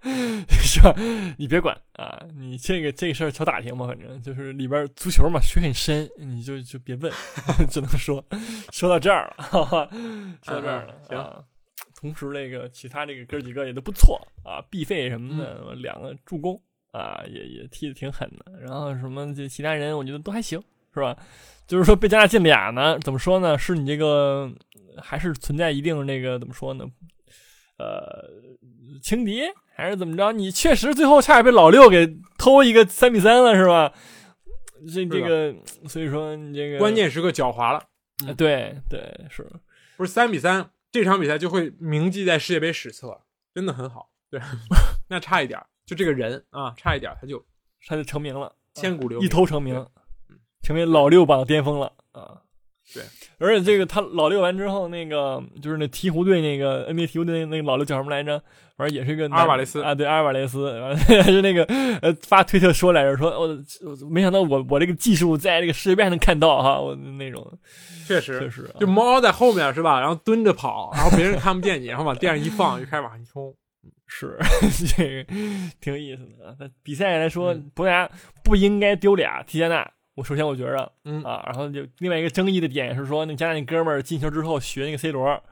[0.48, 0.94] 是吧？
[1.36, 2.22] 你别管啊！
[2.36, 7.12] 你这个这个事儿少打听吧，反正就是里边足球嘛，水很深，你就就别问，
[7.68, 8.24] 只能说
[8.72, 9.88] 说到这儿了，哈哈，
[10.42, 10.94] 说到这儿了。
[11.10, 11.44] 嗯嗯啊，
[12.00, 16.60] 同时那个其他这个哥几个也都不错啊，毕费什么的、嗯两个助攻
[16.92, 18.58] 啊，也也踢的挺狠的。
[18.60, 20.62] 然后什么这其他人我觉得都还行，
[20.94, 21.16] 是吧？
[21.66, 23.58] 就是说被加纳进俩呢，怎么说呢？
[23.58, 24.50] 是你这个
[25.02, 26.84] 还是存在一定那个怎么说呢？
[27.80, 28.28] 呃，
[29.02, 29.40] 轻敌
[29.74, 30.32] 还是怎么着？
[30.32, 33.92] 你确实最后差点被老六给偷一个三比三了，是吧？
[34.94, 35.54] 这这个，
[35.88, 37.82] 所以说你这个关键时刻狡猾了，
[38.26, 39.00] 呃对对
[39.30, 39.46] 是
[39.96, 43.22] 不是三比三，这场比赛就会铭记在世界杯史册，
[43.54, 44.10] 真的很好。
[44.30, 44.40] 对，
[45.08, 47.44] 那差一点，就这个人啊，差一点他就
[47.86, 49.86] 他就成名了，千古留一偷成名，
[50.62, 52.42] 成为老六榜的巅峰了啊！
[52.94, 53.02] 对，
[53.38, 58.42] 而且这个他老六完之后，那个就是那鹈鹕队那个 NBA 鹈鹕队那那个老六叫什么来着？
[58.76, 61.64] 反正也是一个阿尔瓦雷斯啊，对，阿尔瓦雷斯，完了还是那个
[62.00, 63.48] 呃发推特说来着，说我、
[64.02, 67.46] 我没想到我我这个技术在这个世界杯还能看到哈，我那种
[68.06, 70.00] 确实，确实啊就猫在后面是吧？
[70.00, 73.54] 然后蹲着跑，然后别人看不见你，然后往地上一放，就开始往上一冲。
[74.06, 74.36] 是
[74.96, 75.34] 这个
[75.80, 76.56] 挺有意思的啊。
[76.58, 78.10] 那比赛来说，嗯葡萄牙
[78.42, 79.88] 不应该丢俩提加纳。
[80.20, 85.42] 我首先我觉着，嗯啊，然后就另外一个争议的点是说，那加纳那哥们儿进球之后学那个 C 罗，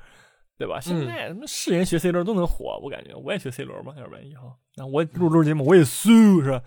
[0.59, 0.79] 对吧？
[0.79, 6.63] 现在他妈是人学 C 罗都能火，我感觉我也学 C 罗吧，要不然以后，那我录录节目我也输是吧？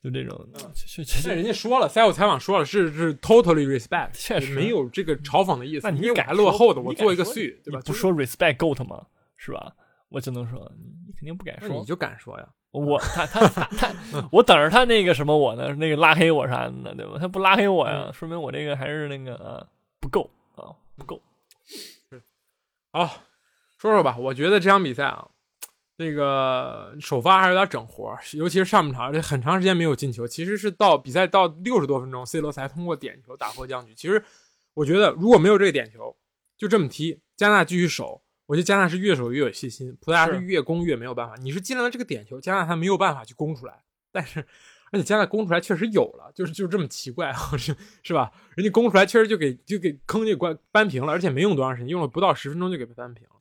[0.00, 5.86] 就这种，确确那人家说了，赛后采访说了，是是 totally respect，确实没有这个嘲讽的意思。
[5.88, 7.80] 那你因为我还敢落后的，我做一个敢说 suit，对吧？
[7.84, 9.04] 不说 respect goat 吗？
[9.36, 9.74] 是吧？
[10.08, 11.84] 我只能说，你你肯定不敢说你。
[11.84, 12.48] 就敢说呀？
[12.72, 15.74] 我他他他他，我等着他那个什么我呢？
[15.74, 16.94] 那个拉黑我啥的呢？
[16.96, 17.16] 对吧？
[17.18, 19.66] 他不拉黑我呀，说明我这个还是那个啊
[20.00, 21.20] 不够啊不够。
[22.92, 23.08] 好，
[23.76, 24.16] 说说吧。
[24.18, 25.26] 我觉得这场比赛啊，
[25.98, 30.26] 这个首发还是有点整活，尤其是上半场，这很长时间没有进球。
[30.26, 33.94] 其实是到比赛到六十多分钟，C 罗才通过点球打破僵局。
[33.94, 34.22] 其实
[34.74, 36.16] 我觉得如果没有这个点球，
[36.56, 41.36] 就这么踢，加纳继续守，我觉得加纳是越守越有信心，葡萄牙是是越攻越没有办法。
[41.36, 44.44] 你是进了这个点球，加纳他没有办法去攻出来，但是。
[44.92, 47.72] 而且加纳攻出来确实有了，就是就是这么奇怪， 是
[48.02, 48.28] 是吧？
[48.56, 53.36] 人家攻出来确实就给就给坑就关扳平了，而且没用多长时间，用了不到十分钟就给扳平了。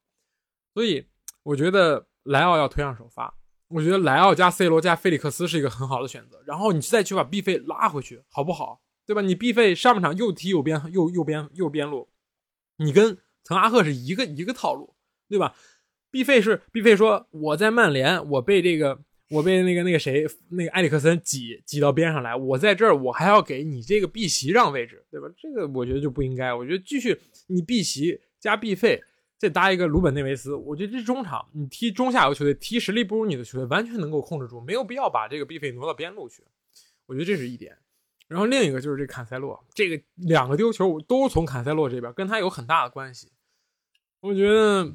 [0.75, 1.07] 所以
[1.41, 3.33] 我觉得莱奥要推上首发，
[3.69, 6.39] 我觉得莱奥加 C 罗加菲利克斯是一个很好的选择。
[6.45, 8.83] 然后你再去把 B 费拉回去，好不好？
[9.07, 9.23] 对吧？
[9.23, 12.09] 你 B 费上半场又踢右边右右边右边路，
[12.77, 14.93] 你跟滕哈赫是一个一个套路，
[15.29, 15.55] 对吧
[16.11, 18.99] ？B 费是 B 费说我在曼联，我被这个
[19.29, 25.27] 我被那个那个谁那个埃里克森挤挤到边上来，我在这儿我还要给你这个 B 席让位置，对吧？
[25.37, 26.53] 这个我觉得就不应该。
[26.53, 27.17] 我觉得继续
[27.47, 29.03] 你 B 席加 B 费。
[29.39, 36.43] 再搭一个鲁本内维斯，我觉得这中场你踢中下游球队，踢实力不如你的球队，完全能够控制住，没有必要把这个 B 费挪到边路去。
[37.05, 37.77] 我觉得这是一点。
[38.27, 43.29] 然后另一个就是这坎塞洛，这个两个丢球都从坎塞洛这边，跟他有很大的关系。
[44.19, 44.91] 我觉得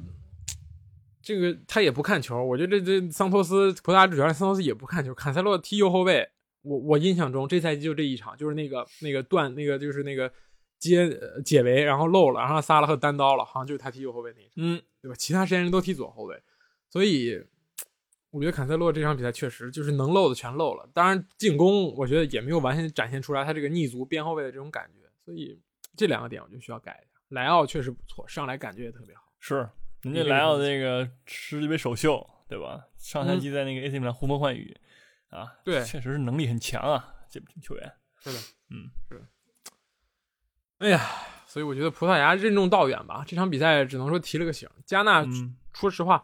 [1.25, 5.11] 这个他也不看球，我觉得这这桑托斯葡萄牙主教练桑托斯也不看球。
[5.15, 6.29] 坎塞洛踢右后卫，
[6.61, 10.31] 我我印象中这赛季就这一场，就是那个那个断那个就是那个
[10.77, 14.53] 接呃解围，然后漏了，然后萨拉赫单刀了，好像就是他踢右后卫那一场。
[14.57, 15.15] 嗯，对吧？
[15.17, 16.39] 其他时间人都踢左后卫，
[16.91, 17.43] 所以
[18.29, 20.87] 我觉得坎塞洛这场比赛确实就是能漏的全漏了。
[20.93, 25.59] 当然进攻我觉得也没有完全展现出来他这个逆足边后卫的这种感觉，所以
[25.97, 27.19] 这两个点我就需要改一下。
[27.29, 29.23] 莱奥确实不错，上来感觉也特别好。
[29.39, 29.67] 是
[30.05, 32.85] 人家来到那个世界杯首秀，对吧？
[32.95, 34.77] 上赛季在那个 AC 米兰呼风唤雨
[35.29, 37.91] 啊，对确实是能力很强啊，这这球员。
[38.19, 38.37] 是的，
[38.69, 39.25] 嗯，是的。
[40.77, 41.09] 哎呀，
[41.47, 43.23] 所以我觉得葡萄牙任重道远吧。
[43.25, 44.69] 这场比赛只能说提了个醒。
[44.85, 46.23] 加纳，嗯，说实话，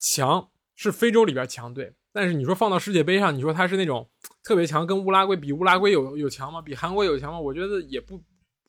[0.00, 4.10] 强是非洲里边强队，但是你说放到世界杯上，你说他是那种
[4.42, 6.60] 特别强，跟乌拉圭比，乌拉圭有有强吗？
[6.60, 7.38] 比韩国有强吗？
[7.38, 8.20] 我觉得也不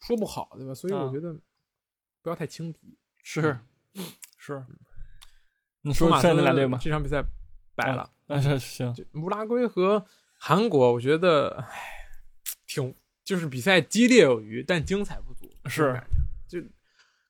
[0.01, 0.75] 说不好，对吧？
[0.75, 1.34] 所以我啊觉得
[2.21, 2.95] 不要太轻敌。
[3.23, 3.59] 是
[4.39, 4.65] 是。
[5.81, 6.79] 你说马说剩下那俩队吗？
[6.81, 7.23] 这场比赛
[7.75, 8.09] 白了。
[8.27, 10.03] 啊，是行，乌拉圭和
[10.37, 11.67] 韩国，我觉得，唉，
[12.67, 16.01] 挺就是比赛激烈有余，但精彩不足，是
[16.47, 16.59] 就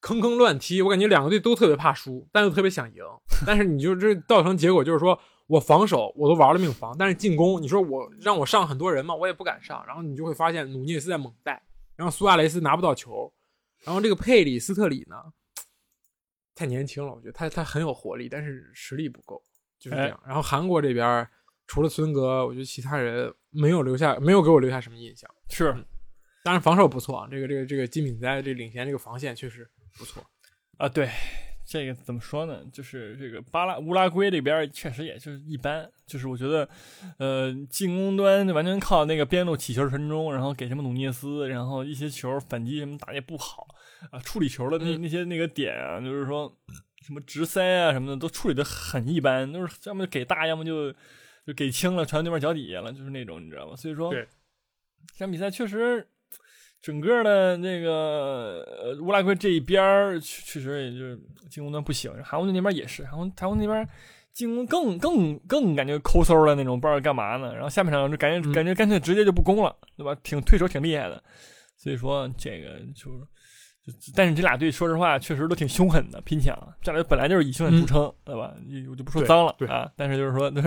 [0.02, 0.82] 坑坑乱踢。
[0.82, 3.04] 我感觉两个队都特别怕输，但又特别想赢。
[3.46, 9.84] 但是你就这造成结果就是说我防守我都玩了命防，但是进攻，你说我让我上很多人嘛，我也不敢上。
[9.86, 11.62] 然后你就会发现努涅斯在猛带，
[11.96, 13.32] 然后苏亚雷斯拿不到球，
[13.86, 15.16] 然后这个佩里斯特里呢，
[16.60, 19.42] 太年轻了，我觉得他他很有活力，但是实力不够，
[19.80, 20.22] 就是这样。
[20.26, 21.26] 然后韩国这边
[21.68, 25.30] 除了孙哥，我觉得其他人没有留下，没有给我留下什么印象。
[25.50, 25.72] 是
[26.44, 29.66] 当然防守不错啊，这个这个这个金敏哉这领衔这个防线确实
[29.98, 30.22] 不错。
[30.78, 31.10] 啊，对，
[31.66, 32.62] 这个怎么说呢？
[32.74, 36.68] 就是这个巴拉乌拉圭这边确实也就是一般，就是我觉得，
[37.20, 43.66] 呃，进攻端就完全靠那个边路起球传中，然后给什么努涅斯，然后一些球反击什么打得也不好
[44.12, 46.54] 啊，处理球的那嗯那些那个点啊，就是说
[47.06, 50.92] 什么直塞啊什么的都处理的很一般，都是要么就给大，要么就
[51.46, 53.76] 就给轻了，传对面脚底下了，就是那种你知道吗？
[53.76, 54.28] 所以说，这
[55.18, 56.08] 场比赛确实。
[56.82, 61.20] 整个的那个呃乌拉圭这一边儿确确实也就是
[61.50, 63.86] 进攻端不行，韩国队那边也是，韩国韩国那边
[64.32, 67.54] 进攻更更更感觉抠搜的那种，不知道干嘛呢。
[67.54, 70.16] 然后下半场就感觉、嗯感觉干脆直接就不攻了，对吧？
[70.24, 71.22] 挺退守挺厉害的，
[71.76, 73.28] 所以说这个就就
[74.16, 78.54] 但是这俩队说实话确实都挺凶狠的，拼抢，这俩队本来就是以凶狠著称，对吧？
[78.90, 80.62] 我就不说脏了对啊，但是就是说对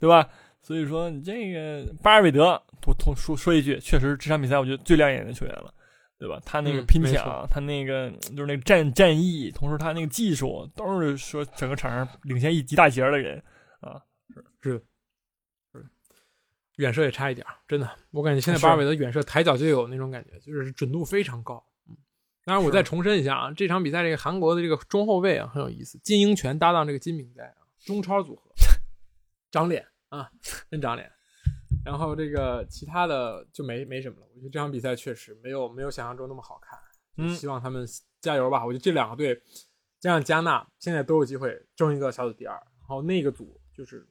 [0.00, 0.28] 对吧？
[0.62, 5.72] 所以说你这个巴尔韦德，我同说说一句，确实这场比赛我觉得最亮眼的球员了。
[6.16, 6.40] 对吧？
[6.46, 13.42] 他那个嗯拼抢，他那个就是那个战战役，同时他那个技术，都是说整个场上领先一一大截的人
[13.80, 14.00] 啊。
[14.62, 14.80] 是
[15.72, 15.84] 是
[16.76, 21.62] 远射也差一点儿，真的，我感觉现在巴尔韦德远射抬脚就有那种感觉，就是准度非常高。
[22.44, 28.42] 嗯，当然我再重申一下啊，这场比赛这个韩国的这个中后卫啊很有意思，金英权搭档这个金敏哉啊，中超组合，
[29.50, 30.30] 长脸啊，
[30.70, 31.10] 真长脸。
[31.84, 36.78] 然后这个其他的就没没什么了，我觉得这场比赛确实没有没有想象中那么好看。
[37.16, 37.86] 嗯希望他们
[38.20, 38.64] 加油吧！
[38.64, 39.40] 我觉得这两个队
[40.00, 44.04] 加上加纳现在都有机会争一个小组第二，然后那个组就是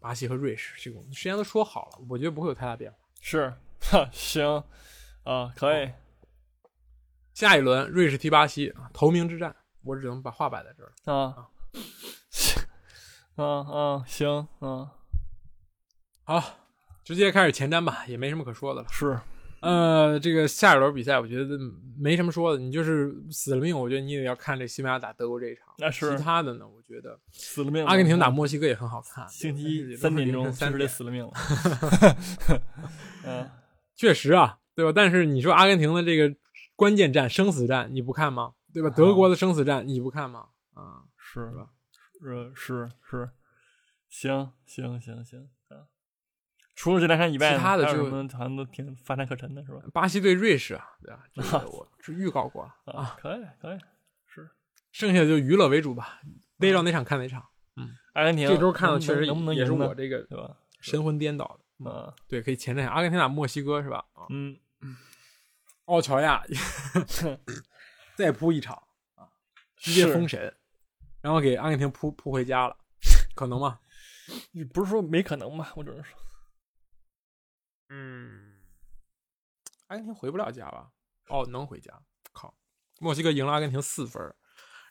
[0.00, 2.98] 巴西和瑞士，这个我们之前都说好了，我觉得不会有太大变化。
[3.20, 4.64] 是， 哈，行
[5.22, 5.90] 啊，可以
[7.38, 11.14] 下一轮瑞士踢巴西，啊头名之战，我只能把话摆在这儿了。
[11.14, 11.46] 啊，
[13.36, 14.90] 啊 啊，行啊，
[16.24, 16.42] 好，
[17.04, 18.88] 直接开始前瞻吧，也没什么可说的了。
[18.90, 19.16] 是
[19.60, 21.56] 呃，这个下一轮比赛，我觉得
[21.96, 25.66] 没什么说的，你就是死了命，我觉得你也要看这西班牙打德国这一场。
[25.78, 27.88] 那是其他的呢，我觉得死了命了。
[27.88, 31.32] 阿根廷打墨西哥也很好看，星期一三点钟三确实得点死了命了。
[33.24, 33.48] 嗯，
[33.94, 34.90] 确实啊，对吧？
[34.92, 36.34] 但是你说阿根廷的这个
[36.78, 38.54] 关键战、生死战，你不看吗？
[38.72, 38.88] 对吧？
[38.90, 40.50] 德国的生死战，你不看吗？
[40.74, 41.70] 啊，是吧？
[42.22, 43.30] 是是是，
[44.08, 45.90] 行行行行啊。
[46.76, 49.80] 除了这两场以外，其他的就还有什么好像都挺乏善可陈的，是吧？
[49.92, 51.24] 巴西对瑞士啊，对吧？
[51.34, 53.78] 这个 我是预告过了啊，啊，可以可以，
[54.28, 54.48] 是
[54.92, 56.20] 剩下的就娱乐为主吧，
[56.60, 57.44] 逮着哪场看哪场。
[57.74, 60.56] 嗯阿根廷这周看的确实能不能也是我这个对吧？
[60.80, 61.90] 神魂颠倒的。
[61.90, 63.98] 啊，对，可以前瞻一下阿根廷打墨西哥是吧？
[64.14, 64.56] 啊，嗯，
[65.88, 66.44] 奥乔亚
[68.16, 68.74] 再扑一场
[69.14, 69.28] 啊，
[69.76, 70.54] 直接封神，
[71.22, 72.76] 然后给阿根廷扑扑回家了，
[73.34, 73.80] 可能吗？
[74.52, 75.68] 你不是说没可能吗？
[75.76, 76.12] 我只能说，
[77.88, 78.58] 嗯，
[79.86, 80.90] 阿根廷回不了家吧？
[81.28, 81.92] 哦，能回家。
[82.32, 82.54] 靠，
[83.00, 84.22] 墨西哥赢了阿根廷四分，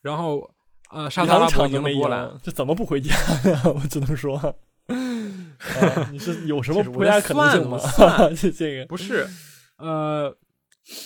[0.02, 0.52] 然后
[0.90, 2.40] 呃，沙特阿拉伯两场都没赢了波兰。
[2.42, 3.62] 这怎么不回家呢？
[3.76, 4.36] 我只能说，
[4.88, 7.78] 啊你是有什么回家可能性吗？
[8.36, 9.28] 这这个不是，
[9.78, 10.36] 呃，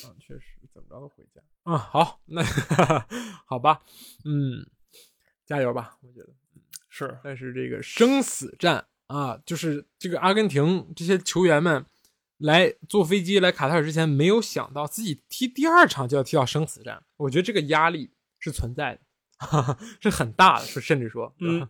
[0.05, 1.41] 啊，确实怎么着都回家。
[1.63, 2.43] 啊、好，那
[3.45, 3.81] 好吧，
[4.25, 4.65] 嗯，
[5.45, 6.29] 加油吧，我觉得。
[6.93, 11.85] 是但是这个生死战啊，就是这个阿根廷这些球员们
[12.37, 19.01] 来坐飞机来卡塔尔之前，没有想到自己踢第二场就要踢到生死战，我觉得这个压力是存在的，
[19.37, 21.69] 哈哈，是很大的，是甚至说，嗯，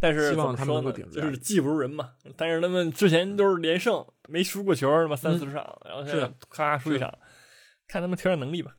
[0.00, 2.14] 但是希望他们能够顶住就是技不如人嘛。
[2.36, 7.12] 但是他们之前都是连胜，没输过球，他妈三四十场，然后现在是咔输一场，
[7.88, 8.72] 看他们调整能力吧。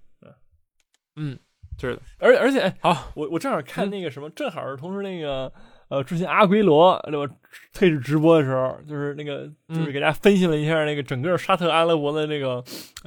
[1.17, 1.37] 嗯，
[1.77, 5.51] 是的，而而且，哎，好，我我正好看嗯那个什么，正好是同时那个
[5.89, 7.35] 呃，之前阿圭罗对吧？
[7.73, 12.63] 退市直播的时候，就是那个就是给大家分析了一下那个整个沙特阿拉伯的那个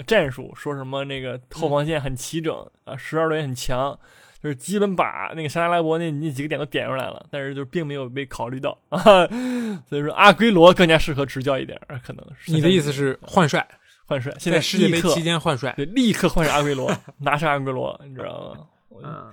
[0.06, 3.98] 战术，说什么那个后防线很齐整啊，十二队很强，
[4.44, 9.02] 就是基本把那个沙特阿拉伯那那几个点都点出来了，但是就并没有被考虑到啊。
[9.88, 13.66] 所以说阿圭罗更加适合执教一点，可能是你的意思是换帅？
[14.04, 14.30] 换帅？
[14.38, 15.72] 现在世界杯期间换帅？
[15.78, 18.66] 对，立刻换上阿圭罗，拿上阿圭罗，你知道吗？
[19.02, 19.32] 嗯，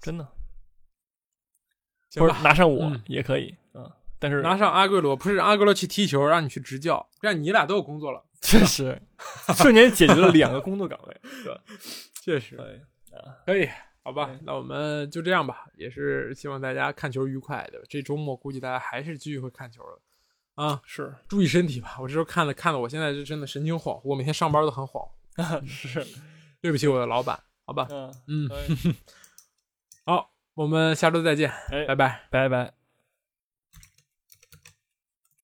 [0.00, 0.26] 真的。
[2.16, 8.24] 或者拿上我也可以啊，但是拿上阿圭罗不是阿圭罗去踢球，让你去执教，这样你俩都有工作了。
[8.40, 9.00] 确实，
[9.54, 11.60] 瞬间解决了两个工作岗位，是吧？
[12.20, 12.56] 确实，
[13.46, 13.68] 可以，
[14.08, 15.66] 好吧，那我们就这样吧。
[15.76, 17.84] 也是希望大家看球愉快，对吧？
[17.90, 20.80] 这周末估计大家还是继续会看球的啊。
[20.84, 21.98] 是，注意身体吧。
[22.00, 25.06] 我这时候看了看了，我现在就真的神经恍惚，我每天上班都很恍
[25.36, 25.66] 惚。
[25.68, 26.02] 是，
[26.62, 27.86] 对不起我的老板，好吧。
[27.90, 28.48] 嗯嗯，
[30.06, 30.32] 好。
[30.54, 31.52] 我们下周再见，
[31.86, 32.77] 拜拜，拜拜。